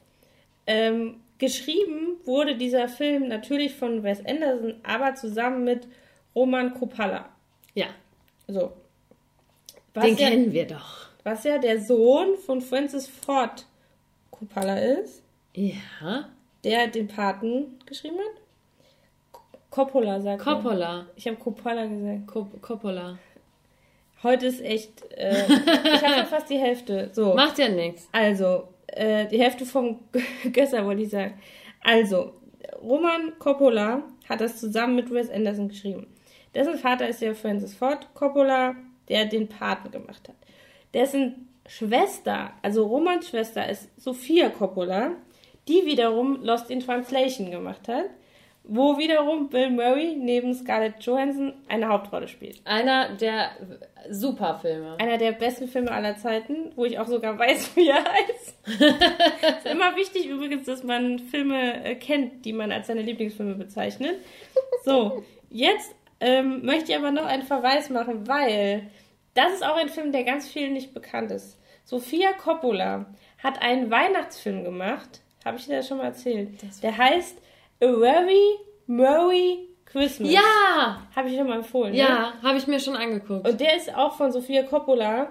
[0.66, 5.88] ähm, geschrieben wurde dieser Film natürlich von Wes Anderson, aber zusammen mit
[6.36, 7.30] Roman Kopala.
[7.74, 7.88] Ja.
[8.48, 8.74] So.
[9.94, 11.08] Was Den ja, kennen wir doch.
[11.24, 13.66] Was ja der Sohn von Francis Ford
[14.32, 15.24] Kopala ist.
[15.54, 16.30] Ja.
[16.64, 18.42] Der den Paten geschrieben hat.
[19.70, 21.00] Coppola sagt Coppola.
[21.00, 21.06] Er.
[21.16, 22.28] Ich habe Coppola gesagt.
[22.28, 23.18] Cop Coppola.
[24.24, 25.04] Heute ist echt.
[25.12, 27.10] Äh, ich habe fast die Hälfte.
[27.14, 27.34] So.
[27.36, 28.08] Macht ja nichts.
[28.12, 30.00] Also, äh, die Hälfte vom
[30.54, 31.40] Gösser wollte ich sagen.
[31.84, 32.34] Also,
[32.82, 36.08] Roman Coppola hat das zusammen mit Wes Anderson geschrieben.
[36.56, 38.76] Dessen Vater ist ja Francis Ford Coppola,
[39.10, 40.36] der den Paten gemacht hat.
[40.94, 45.12] Dessen Schwester, also Romans Schwester, ist Sophia Coppola,
[45.68, 48.06] die wiederum Lost in Translation gemacht hat
[48.68, 52.62] wo wiederum Bill Murray neben Scarlett Johansson eine Hauptrolle spielt.
[52.66, 53.52] Einer der
[54.10, 54.98] super Filme.
[55.00, 58.58] Einer der besten Filme aller Zeiten, wo ich auch sogar weiß, wie er heißt.
[58.68, 64.16] ist immer wichtig übrigens, dass man Filme äh, kennt, die man als seine Lieblingsfilme bezeichnet.
[64.84, 68.90] So, jetzt ähm, möchte ich aber noch einen Verweis machen, weil
[69.34, 71.60] das ist auch ein Film, der ganz vielen nicht bekannt ist.
[71.84, 73.06] Sofia Coppola
[73.38, 76.50] hat einen Weihnachtsfilm gemacht, habe ich dir das schon mal erzählt.
[76.82, 77.38] Der heißt
[77.82, 80.32] A Very Merry Christmas.
[80.32, 81.02] Ja!
[81.16, 81.94] Habe ich schon mal empfohlen.
[81.94, 82.44] Ja, ne?
[82.44, 83.48] habe ich mir schon angeguckt.
[83.48, 85.30] Und der ist auch von Sofia Coppola.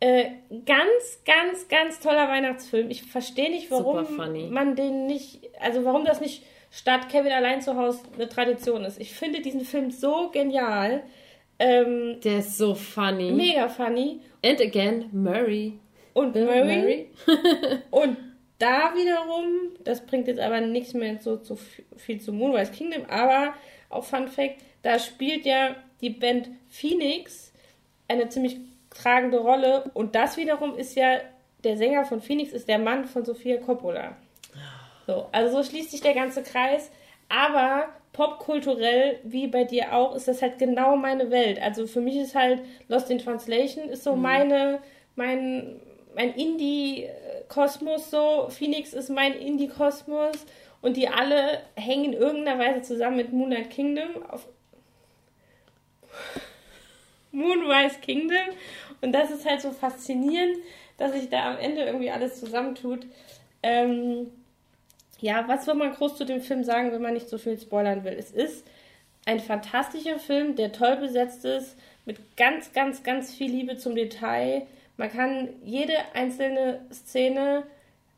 [0.00, 0.30] Äh,
[0.66, 2.90] ganz, ganz, ganz toller Weihnachtsfilm.
[2.90, 4.16] Ich verstehe nicht, warum
[4.50, 9.00] man den nicht, also warum das nicht statt Kevin allein zu Hause eine Tradition ist.
[9.00, 11.04] Ich finde diesen Film so genial.
[11.58, 13.30] Ähm, der ist so funny.
[13.30, 14.20] Mega funny.
[14.44, 15.78] And again, Murray.
[16.14, 16.64] Und Murray.
[16.64, 17.10] Murray.
[17.90, 18.16] und
[18.58, 21.56] da wiederum, das bringt jetzt aber nichts mehr so zu
[21.96, 23.54] viel zu Moonrise Kingdom, aber
[23.92, 27.52] auch Fun Fact, da spielt ja die Band Phoenix
[28.08, 28.58] eine ziemlich
[28.90, 31.20] tragende Rolle und das wiederum ist ja,
[31.64, 34.16] der Sänger von Phoenix ist der Mann von Sofia Coppola.
[35.06, 36.90] So, also so schließt sich der ganze Kreis,
[37.28, 41.60] aber popkulturell, wie bei dir auch, ist das halt genau meine Welt.
[41.60, 44.22] Also für mich ist halt Lost in Translation ist so mhm.
[44.22, 44.78] meine,
[45.16, 45.80] mein,
[46.14, 48.48] mein Indie-Kosmos so.
[48.50, 50.36] Phoenix ist mein Indie-Kosmos.
[50.82, 54.46] Und die alle hängen in irgendeiner Weise zusammen mit Moonlight Kingdom auf
[57.32, 58.54] Moonrise Kingdom.
[59.00, 60.58] Und das ist halt so faszinierend,
[60.98, 63.06] dass sich da am Ende irgendwie alles zusammentut.
[63.62, 64.30] Ähm,
[65.20, 68.04] ja, was soll man groß zu dem Film sagen, wenn man nicht so viel spoilern
[68.04, 68.14] will?
[68.18, 68.66] Es ist
[69.24, 74.66] ein fantastischer Film, der toll besetzt ist, mit ganz, ganz, ganz viel Liebe zum Detail.
[74.96, 77.64] Man kann jede einzelne Szene,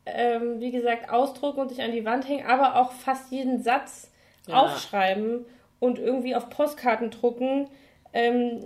[0.05, 4.11] ähm, wie gesagt, ausdrucken und sich an die Wand hängen, aber auch fast jeden Satz
[4.47, 4.55] ja.
[4.55, 5.45] aufschreiben
[5.79, 7.67] und irgendwie auf Postkarten drucken.
[8.13, 8.63] Ähm,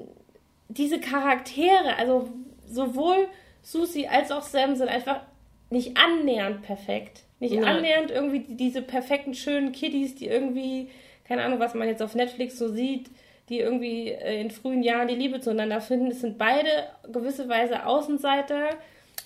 [0.67, 2.29] diese Charaktere, also
[2.67, 3.27] sowohl
[3.61, 5.21] Susi als auch Sam sind einfach
[5.69, 7.23] nicht annähernd perfekt.
[7.39, 7.77] Nicht Nein.
[7.77, 10.89] annähernd irgendwie diese perfekten, schönen Kiddies, die irgendwie,
[11.25, 13.09] keine Ahnung, was man jetzt auf Netflix so sieht,
[13.49, 16.11] die irgendwie äh, in frühen Jahren die Liebe zueinander finden.
[16.11, 16.69] Es sind beide
[17.11, 18.69] gewisse Weise Außenseiter.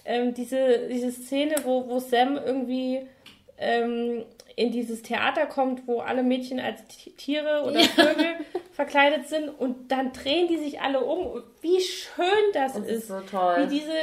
[0.06, 3.08] Ähm, diese, diese Szene, wo, wo Sam irgendwie
[3.58, 4.26] ähm,
[4.56, 6.86] in dieses Theater kommt, wo alle Mädchen als
[7.18, 8.36] Tiere oder Vögel
[8.72, 11.42] verkleidet sind und dann drehen die sich alle um.
[11.62, 12.92] Wie schön das, das ist.
[12.92, 13.64] ist so toll.
[13.64, 13.94] Wie diese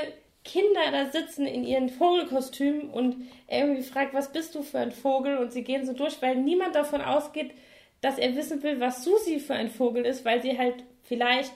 [0.44, 4.92] Kinder da sitzen in ihren Vogelkostümen und er irgendwie fragt, was bist du für ein
[4.92, 5.36] Vogel?
[5.36, 7.52] Und sie gehen so durch, weil niemand davon ausgeht,
[8.00, 11.52] dass er wissen will, was Susi für ein Vogel ist, weil sie halt vielleicht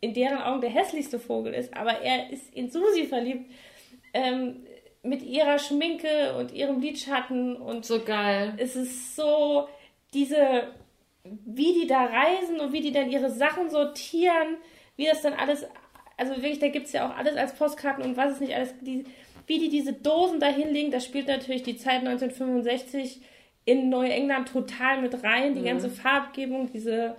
[0.00, 3.50] in deren Augen der hässlichste Vogel ist, aber er ist in Susi verliebt.
[4.14, 4.64] Ähm,
[5.02, 8.54] mit ihrer Schminke und ihrem Lidschatten und so geil.
[8.58, 9.68] Es ist so
[10.12, 10.74] diese,
[11.24, 14.56] wie die da reisen und wie die dann ihre Sachen sortieren,
[14.96, 15.66] wie das dann alles,
[16.16, 18.74] also wirklich, da gibt es ja auch alles als Postkarten und was es nicht alles,
[18.80, 19.04] die,
[19.46, 23.20] wie die diese Dosen da hinlegen, das spielt natürlich die Zeit 1965
[23.64, 25.54] in Neuengland total mit rein.
[25.54, 25.66] Die mhm.
[25.66, 27.16] ganze Farbgebung, diese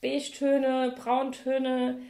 [0.00, 2.00] Beige-Töne, Brauntöne.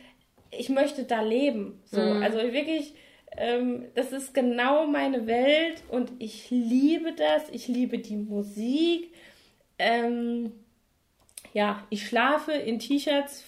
[0.52, 1.80] Ich möchte da leben.
[1.84, 2.22] So, mhm.
[2.22, 2.94] also wirklich,
[3.36, 7.48] ähm, das ist genau meine Welt und ich liebe das.
[7.50, 9.12] Ich liebe die Musik.
[9.78, 10.52] Ähm,
[11.52, 13.44] ja, ich schlafe in T-Shirts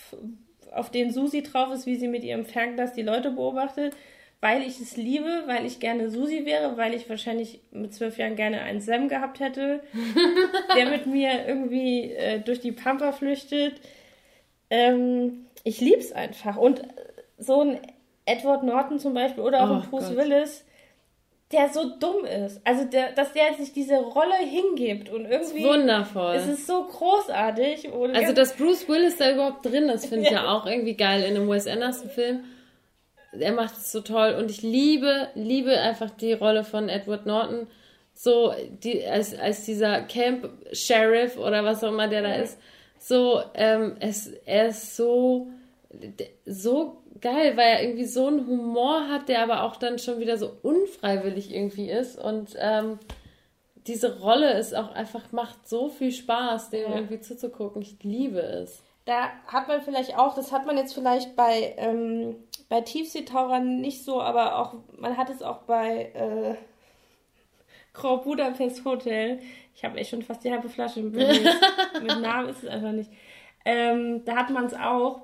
[0.73, 3.95] auf den Susi drauf ist, wie sie mit ihrem Fernglas die Leute beobachtet,
[4.41, 8.37] weil ich es liebe, weil ich gerne Susi wäre, weil ich wahrscheinlich mit zwölf Jahren
[8.37, 9.83] gerne einen Sam gehabt hätte,
[10.77, 13.81] der mit mir irgendwie äh, durch die Pampa flüchtet.
[14.69, 16.57] Ähm, ich lieb's einfach.
[16.57, 16.83] Und
[17.39, 17.81] so ein
[18.27, 20.17] Edward Norton zum Beispiel oder auch Oh ein Bruce Gott.
[20.17, 20.65] Willis,
[21.53, 22.61] der so dumm ist.
[22.65, 26.35] Also der, dass der sich diese Rolle hingibt und irgendwie Wundervoll.
[26.37, 27.91] es ist so großartig.
[28.15, 30.53] Also, dass Bruce Willis da überhaupt drin ist, finde ich ja Ja.
[30.53, 32.45] auch irgendwie geil in einem Wes Anderson-Film.
[33.39, 37.67] Er macht es so toll und ich liebe, liebe einfach die Rolle von Edward Norton.
[38.15, 42.59] So, die, als, als dieser Camp-Sheriff oder was auch immer der da ist.
[42.99, 45.49] So, ähm, es, er ist so,
[46.45, 50.37] so geil, weil er irgendwie so einen Humor hat, der aber auch dann schon wieder
[50.37, 52.19] so unfreiwillig irgendwie ist.
[52.19, 52.99] Und ähm,
[53.87, 56.97] diese Rolle ist auch einfach, macht so viel Spaß, dem Ja.
[56.97, 57.83] irgendwie zuzugucken.
[57.83, 58.83] Ich liebe es.
[59.05, 62.37] Da hat man vielleicht auch, das hat man jetzt vielleicht bei, ähm,
[62.71, 66.55] bei Tiefseetauchern nicht so, aber auch, man hat es auch bei äh,
[67.93, 69.41] Grand Budapest Hotel.
[69.75, 71.27] Ich habe echt schon fast die halbe Flasche im Blut.
[72.03, 73.11] Mit Namen ist es einfach nicht.
[73.67, 75.23] Ähm, da hat man es auch,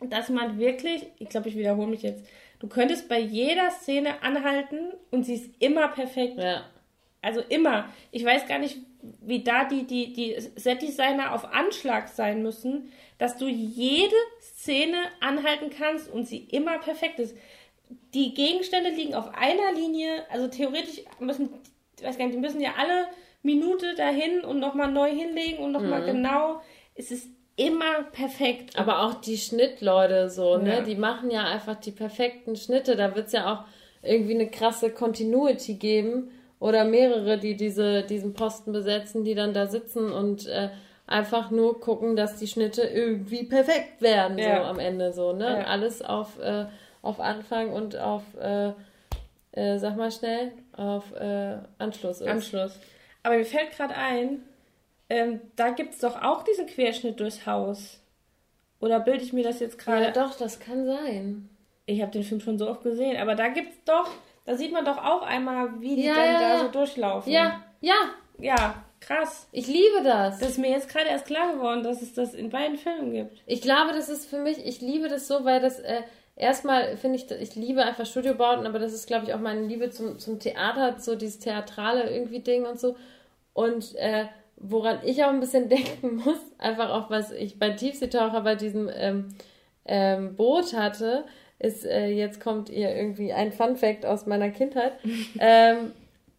[0.00, 2.24] dass man wirklich, ich glaube, ich wiederhole mich jetzt,
[2.58, 6.38] du könntest bei jeder Szene anhalten und sie ist immer perfekt.
[6.38, 6.64] Ja.
[7.22, 7.88] Also immer.
[8.12, 8.78] Ich weiß gar nicht,
[9.20, 15.70] wie da die, die, die Set-Designer auf Anschlag sein müssen, dass du jede Szene anhalten
[15.76, 17.36] kannst und sie immer perfekt ist.
[18.14, 21.50] Die Gegenstände liegen auf einer Linie, also theoretisch müssen,
[21.98, 23.06] ich weiß gar nicht, die müssen ja alle
[23.42, 26.06] Minute dahin und nochmal neu hinlegen und nochmal Mhm.
[26.06, 26.62] genau.
[26.94, 28.78] Es ist immer perfekt.
[28.78, 30.76] Aber auch die Schnittleute so, ne?
[30.76, 30.80] Ja.
[30.82, 32.96] Die machen ja einfach die perfekten Schnitte.
[32.96, 33.64] Da wird es ja auch
[34.02, 36.30] irgendwie eine krasse Continuity geben.
[36.58, 40.70] Oder mehrere, die diese, diesen Posten besetzen, die dann da sitzen und äh,
[41.06, 44.56] einfach nur gucken, dass die Schnitte irgendwie perfekt werden, Ja.
[44.56, 45.44] so am Ende so, ne?
[45.60, 45.64] Ja.
[45.66, 46.64] Alles auf, äh,
[47.02, 48.72] auf Anfang und auf, äh,
[49.52, 52.26] äh, sag mal schnell, auf äh, Anschluss ist.
[52.28, 52.78] Anschluss.
[53.22, 54.40] Aber mir fällt gerade ein,
[55.08, 58.00] ähm, da gibt es doch auch diesen Querschnitt durchs Haus.
[58.80, 61.48] Oder bilde ich mir das jetzt gerade Ja, doch, das kann sein.
[61.86, 64.08] Ich habe den Film schon so oft gesehen, aber da gibt's doch,
[64.44, 66.58] da sieht man doch auch einmal, wie die Ja, dann ja, da ja.
[66.60, 67.32] so durchlaufen.
[67.32, 67.94] Ja, ja,
[68.38, 69.48] Ja, krass.
[69.52, 70.40] ich liebe das.
[70.40, 73.40] Das ist mir jetzt gerade erst klar geworden, dass es das in beiden Filmen gibt.
[73.46, 76.02] Ich glaube, das ist für mich, ich liebe das so, weil das äh,
[76.34, 79.90] erstmal finde ich, ich liebe einfach Studiobauten, aber das ist, glaube ich, auch meine Liebe
[79.90, 82.96] zum, zum Theater, so dieses theatrale irgendwie Ding und so.
[83.54, 88.40] Und äh, woran ich auch ein bisschen denken muss, einfach auch was ich bei Tiefseetaucher
[88.40, 89.28] bei diesem ähm,
[89.84, 91.24] ähm, Boot hatte,
[91.58, 94.92] ist, äh, jetzt kommt ihr irgendwie ein Fun Fact aus meiner Kindheit.
[95.38, 95.92] ähm,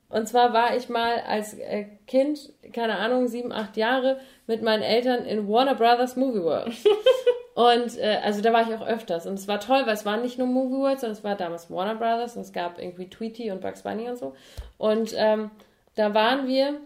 [0.10, 4.84] und zwar war ich mal als äh, Kind, keine Ahnung, sieben, acht Jahre, mit meinen
[4.84, 6.74] Eltern in Warner Brothers Movie World.
[7.56, 9.26] und äh, also da war ich auch öfters.
[9.26, 11.70] Und es war toll, weil es war nicht nur Movie World, sondern es war damals
[11.70, 14.34] Warner Brothers und es gab irgendwie Tweety und Bugs Bunny und so.
[14.78, 15.52] Und ähm,
[15.96, 16.80] da waren wir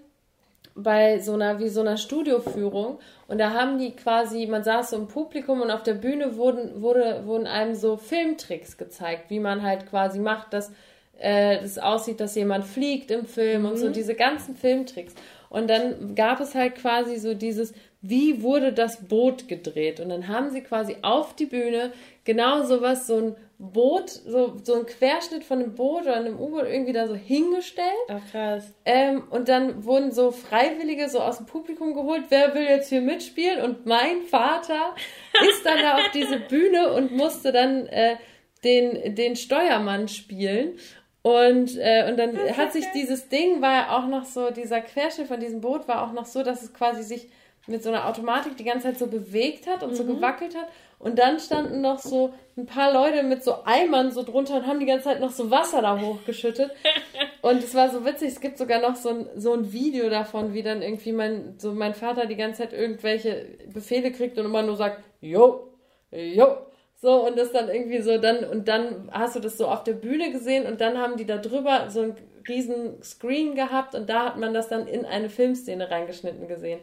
[0.76, 4.98] bei so einer, wie so einer Studioführung und da haben die quasi, man saß so
[4.98, 9.62] im Publikum und auf der Bühne wurden, wurde, wurden einem so Filmtricks gezeigt, wie man
[9.62, 10.72] halt quasi macht, dass
[11.20, 15.14] äh, es aussieht, dass jemand fliegt im Film und so diese ganzen Filmtricks.
[15.50, 20.00] Und dann gab es halt quasi so dieses, wie wurde das Boot gedreht?
[20.00, 21.92] Und dann haben sie quasi auf die Bühne
[22.24, 26.66] genau sowas, so ein Boot, so, so ein Querschnitt von einem Boot oder einem U-Boot
[26.66, 27.86] irgendwie da so hingestellt.
[28.08, 28.74] Ach krass.
[28.86, 33.02] Ähm, und dann wurden so Freiwillige so aus dem Publikum geholt, wer will jetzt hier
[33.02, 33.62] mitspielen?
[33.62, 34.96] Und mein Vater
[35.48, 38.16] ist dann da auf diese Bühne und musste dann äh,
[38.64, 40.80] den, den Steuermann spielen.
[41.22, 45.28] Und, äh, und dann hat sich dieses Ding, war ja auch noch so, dieser Querschnitt
[45.28, 47.30] von diesem Boot war auch noch so, dass es quasi sich
[47.68, 50.68] mit so einer Automatik die ganze Zeit so bewegt hat und so gewackelt hat.
[51.02, 54.80] Und dann standen noch so ein paar Leute mit so Eimern so drunter und haben
[54.80, 56.72] die ganze Zeit noch so Wasser da hochgeschüttet.
[57.42, 60.54] Und es war so witzig, es gibt sogar noch so ein, so ein Video davon,
[60.54, 64.62] wie dann irgendwie mein, so mein Vater die ganze Zeit irgendwelche Befehle kriegt und immer
[64.62, 65.72] nur sagt, jo,
[66.12, 66.58] jo.
[66.98, 69.94] So, und das dann irgendwie so dann, und dann hast du das so auf der
[69.94, 72.16] Bühne gesehen und dann haben die da drüber so einen
[72.48, 76.80] riesen Screen gehabt und da hat man das dann in eine Filmszene reingeschnitten gesehen.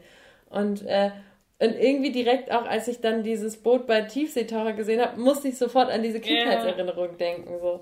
[0.51, 1.13] Und, äh,
[1.61, 5.59] und irgendwie direkt auch, als ich dann dieses Boot bei Tiefseetaucher gesehen habe, musste ich
[5.59, 7.59] sofort an diese Kindheitserinnerung denken.
[7.61, 7.81] So.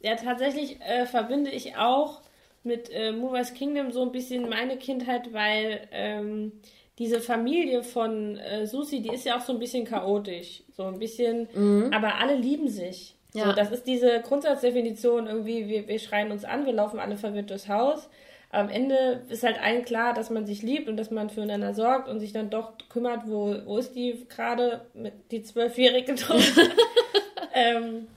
[0.00, 2.20] Ja, tatsächlich äh, verbinde ich auch
[2.64, 6.52] mit äh, Moonrise Kingdom so ein bisschen meine Kindheit, weil ähm,
[6.98, 10.62] diese Familie von äh, Susi, die ist ja auch so ein bisschen chaotisch.
[10.76, 11.48] So ein bisschen,
[11.92, 13.14] aber alle lieben sich.
[13.32, 13.52] So, Ja.
[13.52, 17.68] das ist diese Grundsatzdefinition irgendwie, wir, wir schreien uns an, wir laufen alle verwirrt durchs
[17.68, 18.08] Haus,
[18.50, 22.08] am Ende ist halt allen klar, dass man sich liebt und dass man füreinander sorgt
[22.08, 26.14] und sich dann doch kümmert, wo, wo ist die gerade mit die zwölfjährige
[27.54, 28.08] ähm,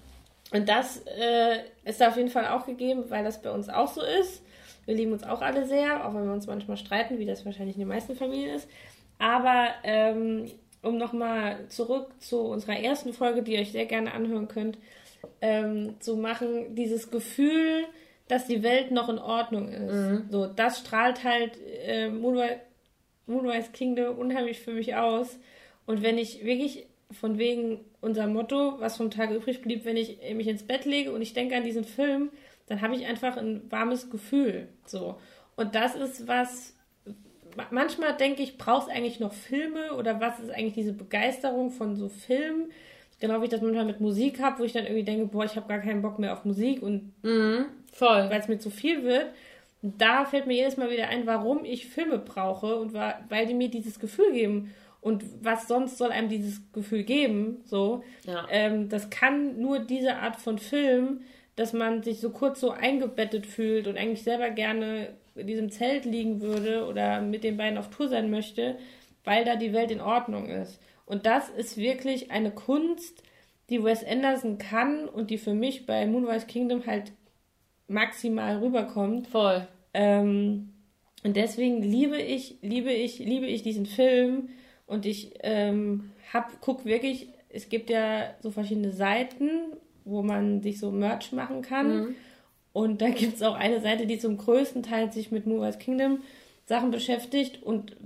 [0.52, 3.88] und das äh, ist da auf jeden Fall auch gegeben, weil das bei uns auch
[3.88, 4.44] so ist.
[4.86, 7.76] Wir lieben uns auch alle sehr, auch wenn wir uns manchmal streiten, wie das wahrscheinlich
[7.76, 8.70] in den meisten Familien ist.
[9.20, 14.48] Aber ähm, um nochmal zurück zu unserer ersten Folge, die ihr euch sehr gerne anhören
[14.48, 14.78] könnt,
[15.41, 17.86] ähm, zu machen, dieses Gefühl,
[18.32, 19.94] dass die Welt noch in Ordnung ist.
[19.94, 20.28] Mhm.
[20.30, 22.62] So, das strahlt halt äh, Moonrise,
[23.28, 25.38] Moonrise Kingdom unheimlich für mich aus.
[25.86, 30.20] Und wenn ich wirklich von wegen unser Motto, was vom Tag übrig blieb, wenn ich
[30.34, 32.32] mich ins Bett lege und ich denke an diesen Film,
[32.67, 34.70] dann habe ich einfach ein warmes Gefühl.
[34.86, 35.17] So.
[35.58, 36.74] Und das ist was,
[37.70, 42.08] manchmal denke ich, brauchst eigentlich noch Filme oder was ist eigentlich diese Begeisterung von so
[42.08, 42.72] Filmen?
[43.22, 45.56] Genau wie ich das manchmal mit Musik habe, wo ich dann irgendwie denke, boah, ich
[45.56, 49.04] habe gar keinen Bock mehr auf Musik und mhm, voll, weil es mir zu viel
[49.04, 49.28] wird.
[49.82, 53.70] da fällt mir jedes Mal wieder ein, warum ich Filme brauche und weil die mir
[53.70, 54.74] dieses Gefühl geben.
[55.02, 57.62] Und was sonst soll einem dieses Gefühl geben?
[57.66, 58.46] So, ja.
[58.52, 61.22] ähm, das kann nur diese Art von Film,
[61.56, 66.06] dass man sich so kurz so eingebettet fühlt und eigentlich selber gerne in diesem Zelt
[66.06, 68.78] liegen würde oder mit den beiden auf Tour sein möchte,
[69.24, 70.80] weil da die Welt in Ordnung ist.
[71.12, 73.21] Und das ist wirklich eine Kunst,
[73.69, 77.12] die Wes Anderson kann und die für mich bei Moonrise Kingdom halt
[77.89, 79.28] maximal rüberkommt.
[79.28, 79.67] Voll.
[79.93, 80.69] Ähm,
[81.26, 84.52] und deswegen liebe ich, liebe ich, liebe ich diesen Film
[84.88, 89.50] und ich ähm, hab, guck wirklich, es gibt ja so verschiedene Seiten,
[90.06, 91.93] wo man sich so Merch machen kann.
[91.93, 92.15] Mhm.
[92.71, 96.21] Und da gibt es auch eine Seite, die zum größten Teil sich mit Moonrise Kingdom
[96.67, 97.62] Sachen beschäftigt.
[97.63, 97.97] Und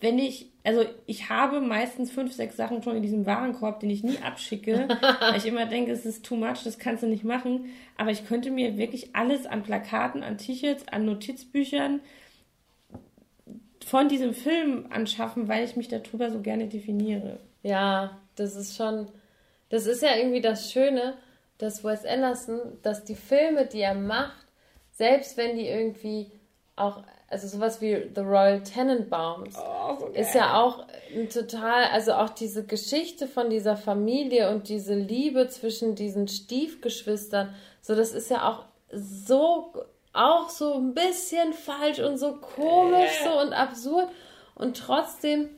[0.00, 4.04] wenn ich, also ich habe meistens fünf, sechs Sachen schon in diesem Warenkorb, den ich
[4.04, 4.86] nie abschicke,
[5.20, 7.70] weil ich immer denke, es ist too much, das kannst du nicht machen.
[7.96, 12.00] Aber ich könnte mir wirklich alles an Plakaten, an T-Shirts, an Notizbüchern
[13.84, 17.40] von diesem Film anschaffen, weil ich mich darüber so gerne definiere.
[17.62, 19.08] Ja, das ist schon,
[19.68, 21.14] das ist ja irgendwie das Schöne,
[21.58, 24.46] dass Wes Anderson, dass die Filme, die er macht,
[24.92, 26.30] selbst wenn die irgendwie
[26.76, 32.12] auch also sowas wie The Royal Tenenbaums oh, so ist ja auch ein total, also
[32.12, 38.30] auch diese Geschichte von dieser Familie und diese Liebe zwischen diesen Stiefgeschwistern, so das ist
[38.30, 39.72] ja auch so
[40.12, 44.08] auch so ein bisschen falsch und so komisch so und absurd.
[44.54, 45.48] Und trotzdem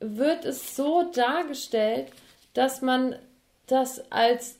[0.00, 2.08] wird es so dargestellt,
[2.54, 3.16] dass man
[3.66, 4.56] das als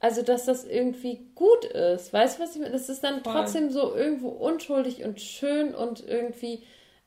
[0.00, 2.12] also dass das irgendwie gut ist.
[2.12, 2.72] Weißt du, was ich meine?
[2.72, 3.32] Das ist dann Voll.
[3.32, 6.62] trotzdem so irgendwo unschuldig und schön und irgendwie,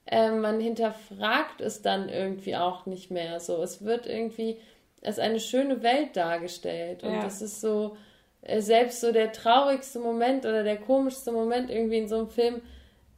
[0.06, 3.40] äh, man hinterfragt es dann irgendwie auch nicht mehr.
[3.40, 4.60] So, es wird irgendwie
[5.04, 7.04] als eine schöne Welt dargestellt.
[7.04, 7.24] Und ja.
[7.24, 7.98] das ist so,
[8.44, 12.62] äh, selbst so der traurigste Moment oder der komischste Moment irgendwie in so einem Film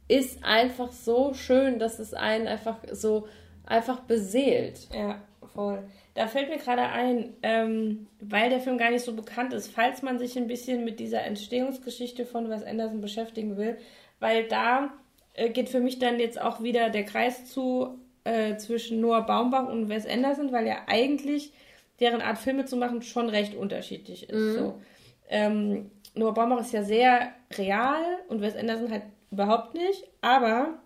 [0.08, 3.28] ist einfach so schön, dass es einen einfach so
[3.66, 4.88] einfach beseelt.
[4.94, 5.20] Ja,
[5.52, 5.82] voll.
[6.16, 10.00] Da fällt mir gerade ein, ähm, weil der Film gar nicht so bekannt ist, falls
[10.00, 13.76] man sich ein bisschen mit dieser Entstehungsgeschichte von Wes Anderson beschäftigen will,
[14.18, 14.94] weil da
[15.34, 19.68] äh, geht für mich dann jetzt auch wieder der Kreis zu äh, zwischen Noah Baumbach
[19.68, 21.52] und Wes Anderson, weil ja eigentlich
[22.00, 24.56] deren Art Filme zu machen schon recht unterschiedlich ist.
[24.56, 24.58] Mhm.
[24.58, 24.80] So.
[25.28, 30.78] Ähm, Noah Baumbach ist ja sehr real und Wes Anderson halt überhaupt nicht, aber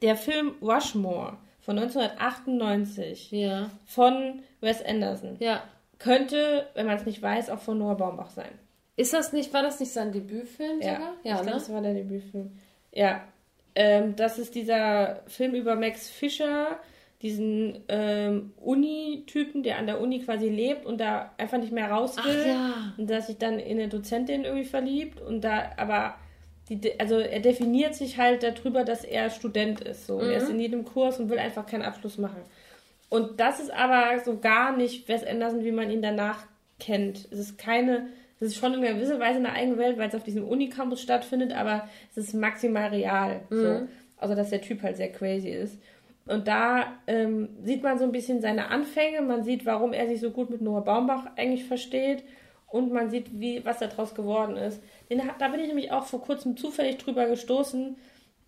[0.00, 3.70] der Film Rushmore von 1998 ja.
[3.86, 5.36] von Wes Anderson.
[5.38, 5.62] Ja.
[5.98, 8.50] Könnte, wenn man es nicht weiß, auch von Noah Baumbach sein.
[8.96, 11.12] Ist das nicht, war das nicht sein Debütfilm ja, sogar?
[11.24, 11.52] Ja, ich ne?
[11.52, 12.52] das war der Debütfilm.
[12.92, 13.24] Ja.
[13.74, 16.78] Ähm, das ist dieser Film über Max Fischer,
[17.22, 22.16] diesen ähm, Uni-Typen, der an der Uni quasi lebt und da einfach nicht mehr raus
[22.18, 22.42] will.
[22.42, 22.94] Ach, ja.
[22.98, 26.16] Und dass sich dann in eine Dozentin irgendwie verliebt und da aber
[26.68, 30.06] die, also er definiert sich halt darüber, dass er Student ist.
[30.06, 30.18] So.
[30.18, 30.30] Mhm.
[30.30, 32.42] Er ist in jedem Kurs und will einfach keinen Abschluss machen.
[33.10, 36.46] Und das ist aber so gar nicht Wes Anderson, wie man ihn danach
[36.80, 37.28] kennt.
[37.30, 38.08] Es ist keine,
[38.40, 41.52] es ist schon in gewisser Weise eine eigene Welt, weil es auf diesem Unicampus stattfindet,
[41.52, 43.42] aber es ist maximal real.
[43.50, 43.62] Mhm.
[43.62, 43.88] So.
[44.16, 45.78] Also, dass der Typ halt sehr crazy ist.
[46.26, 50.20] Und da ähm, sieht man so ein bisschen seine Anfänge, man sieht, warum er sich
[50.20, 52.24] so gut mit Noah Baumbach eigentlich versteht
[52.66, 54.82] und man sieht, wie, was daraus geworden ist.
[55.10, 57.96] Den, da bin ich nämlich auch vor kurzem zufällig drüber gestoßen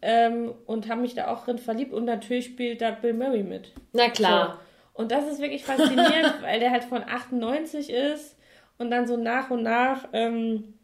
[0.03, 1.93] ähm, und habe mich da auch drin verliebt.
[1.93, 3.73] Und natürlich spielt da Bill Murray mit.
[3.93, 4.59] Na klar.
[4.95, 5.03] So.
[5.03, 8.37] Und das ist wirklich faszinierend, weil der halt von 98 ist
[8.79, 10.75] und dann so nach und nach ähm,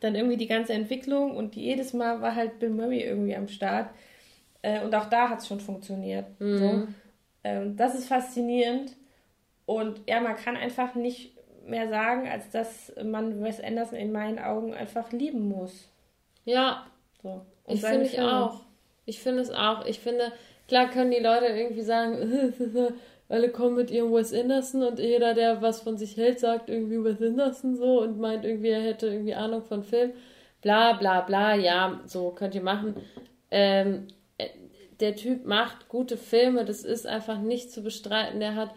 [0.00, 3.90] dann irgendwie die ganze Entwicklung und jedes Mal war halt Bill Murray irgendwie am Start.
[4.62, 6.26] Äh, und auch da hat es schon funktioniert.
[6.40, 6.58] Mhm.
[6.58, 6.88] So.
[7.44, 8.96] Ähm, das ist faszinierend.
[9.66, 11.37] Und ja, man kann einfach nicht
[11.68, 15.88] mehr sagen, als dass man Wes Anderson in meinen Augen einfach lieben muss.
[16.44, 16.86] Ja,
[17.22, 17.42] so.
[17.66, 18.60] ich finde ich auch.
[19.04, 19.86] Ich finde es auch.
[19.86, 20.32] Ich finde,
[20.66, 22.18] klar können die Leute irgendwie sagen,
[23.28, 27.02] alle kommen mit ihrem Wes Anderson und jeder, der was von sich hält, sagt irgendwie
[27.02, 30.12] Wes Anderson so und meint irgendwie, er hätte irgendwie Ahnung von Film.
[30.60, 32.96] Bla bla bla, ja, so könnt ihr machen.
[33.50, 34.08] Ähm,
[34.38, 34.48] äh,
[35.00, 38.40] der Typ macht gute Filme, das ist einfach nicht zu bestreiten.
[38.40, 38.70] Der hat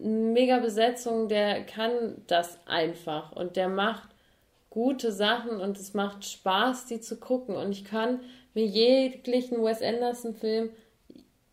[0.00, 4.08] mega Besetzung, der kann das einfach und der macht
[4.70, 7.56] gute Sachen und es macht Spaß, die zu gucken.
[7.56, 8.20] Und ich kann
[8.54, 10.70] mir jeglichen Wes Anderson-Film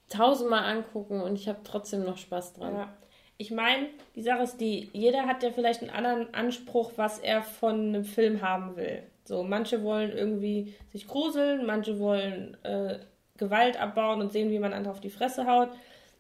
[0.10, 2.76] tausendmal angucken und ich habe trotzdem noch Spaß dran.
[2.76, 2.94] Ja.
[3.40, 7.44] Ich meine, die Sache ist die, jeder hat ja vielleicht einen anderen Anspruch, was er
[7.44, 9.04] von einem Film haben will.
[9.26, 13.00] So, manche wollen irgendwie sich gruseln, manche wollen äh,
[13.38, 15.70] Gewalt abbauen und sehen, wie man andere auf die Fresse haut.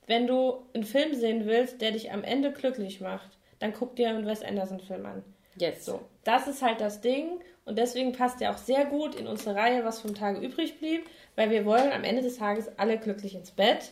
[0.07, 4.09] Wenn du einen Film sehen willst, der dich am Ende glücklich macht, dann guck dir
[4.09, 5.23] einen Wes Anderson-Film an.
[5.57, 5.85] Jetzt.
[5.85, 9.55] So, das ist halt das Ding und deswegen passt er auch sehr gut in unsere
[9.55, 11.05] Reihe, was vom Tage übrig blieb,
[11.35, 13.91] weil wir wollen am Ende des Tages alle glücklich ins Bett.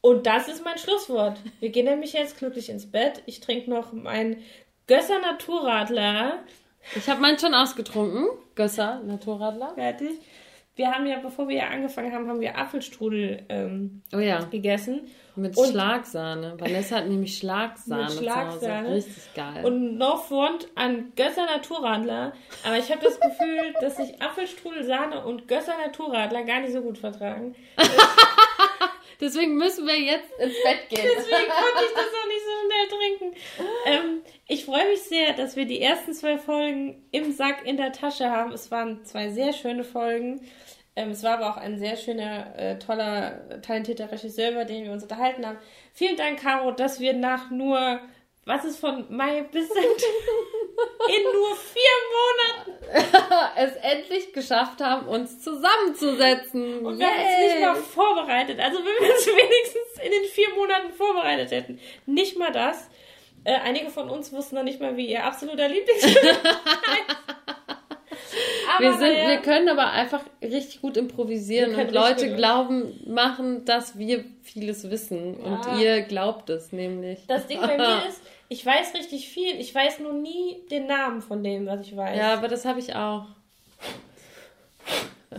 [0.00, 1.38] Und das ist mein Schlusswort.
[1.60, 3.22] Wir gehen nämlich jetzt glücklich ins Bett.
[3.26, 4.42] Ich trinke noch meinen
[4.86, 6.38] Gösser Naturradler.
[6.96, 8.26] Ich habe meinen schon ausgetrunken.
[8.54, 9.74] Gösser Naturradler.
[9.74, 10.18] Fertig.
[10.80, 14.44] Wir haben ja, bevor wir ja angefangen haben, haben wir Apfelstrudel ähm, oh ja.
[14.44, 15.02] gegessen.
[15.36, 16.54] Mit und Schlagsahne.
[16.58, 18.04] Vanessa hat nämlich Schlagsahne.
[18.04, 18.94] Mit Schlagsahne.
[18.94, 19.62] Richtig geil.
[19.66, 22.32] Und no front an Gösser Naturradler.
[22.64, 26.80] Aber ich habe das Gefühl, dass sich Apfelstrudel, Sahne und Gösser Naturradler gar nicht so
[26.80, 27.54] gut vertragen.
[29.20, 31.10] Deswegen müssen wir jetzt ins Bett gehen.
[31.14, 33.36] Deswegen konnte ich das auch nicht so schnell trinken.
[33.84, 37.92] Ähm, ich freue mich sehr, dass wir die ersten zwei Folgen im Sack in der
[37.92, 38.52] Tasche haben.
[38.52, 40.40] Es waren zwei sehr schöne Folgen.
[40.96, 44.92] Ähm, es war aber auch ein sehr schöner, äh, toller, talentierter Regisseur, über den wir
[44.92, 45.58] uns unterhalten haben.
[45.92, 48.00] Vielen Dank, Caro, dass wir nach nur,
[48.44, 49.94] was ist von Mai bis September,
[51.08, 56.84] in nur vier Monaten es endlich geschafft haben, uns zusammenzusetzen.
[56.84, 58.58] Und wir haben uns nicht mal vorbereitet.
[58.58, 61.80] Also wenn wir uns wenigstens in den vier Monaten vorbereitet hätten.
[62.06, 62.88] Nicht mal das.
[63.44, 67.59] Äh, einige von uns wussten noch nicht mal, wie ihr absoluter Lieblingsfilm heißt
[68.78, 69.28] wir, sind, ja.
[69.28, 75.38] wir können aber einfach richtig gut improvisieren und Leute glauben, machen, dass wir vieles wissen.
[75.38, 75.46] Ja.
[75.46, 77.20] Und ihr glaubt es nämlich.
[77.26, 79.60] Das Ding bei mir ist, ich weiß richtig viel.
[79.60, 82.18] Ich weiß nur nie den Namen von dem, was ich weiß.
[82.18, 83.26] Ja, aber das habe ich auch.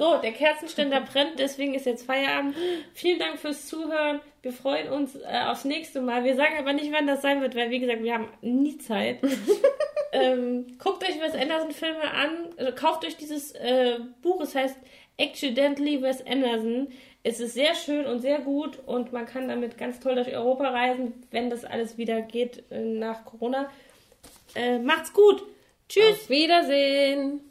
[0.01, 2.55] So, der Kerzenständer brennt, deswegen ist jetzt Feierabend.
[2.91, 4.19] Vielen Dank fürs Zuhören.
[4.41, 6.23] Wir freuen uns äh, aufs nächste Mal.
[6.23, 9.19] Wir sagen aber nicht, wann das sein wird, weil, wie gesagt, wir haben nie Zeit.
[10.11, 12.31] ähm, guckt euch Wes Anderson-Filme an.
[12.57, 14.41] Also, kauft euch dieses äh, Buch.
[14.41, 14.75] Es heißt
[15.19, 16.87] Accidentally Wes Anderson.
[17.21, 20.67] Es ist sehr schön und sehr gut und man kann damit ganz toll durch Europa
[20.69, 23.69] reisen, wenn das alles wieder geht äh, nach Corona.
[24.55, 25.43] Äh, macht's gut.
[25.87, 26.21] Tschüss.
[26.23, 27.50] Auf Wiedersehen.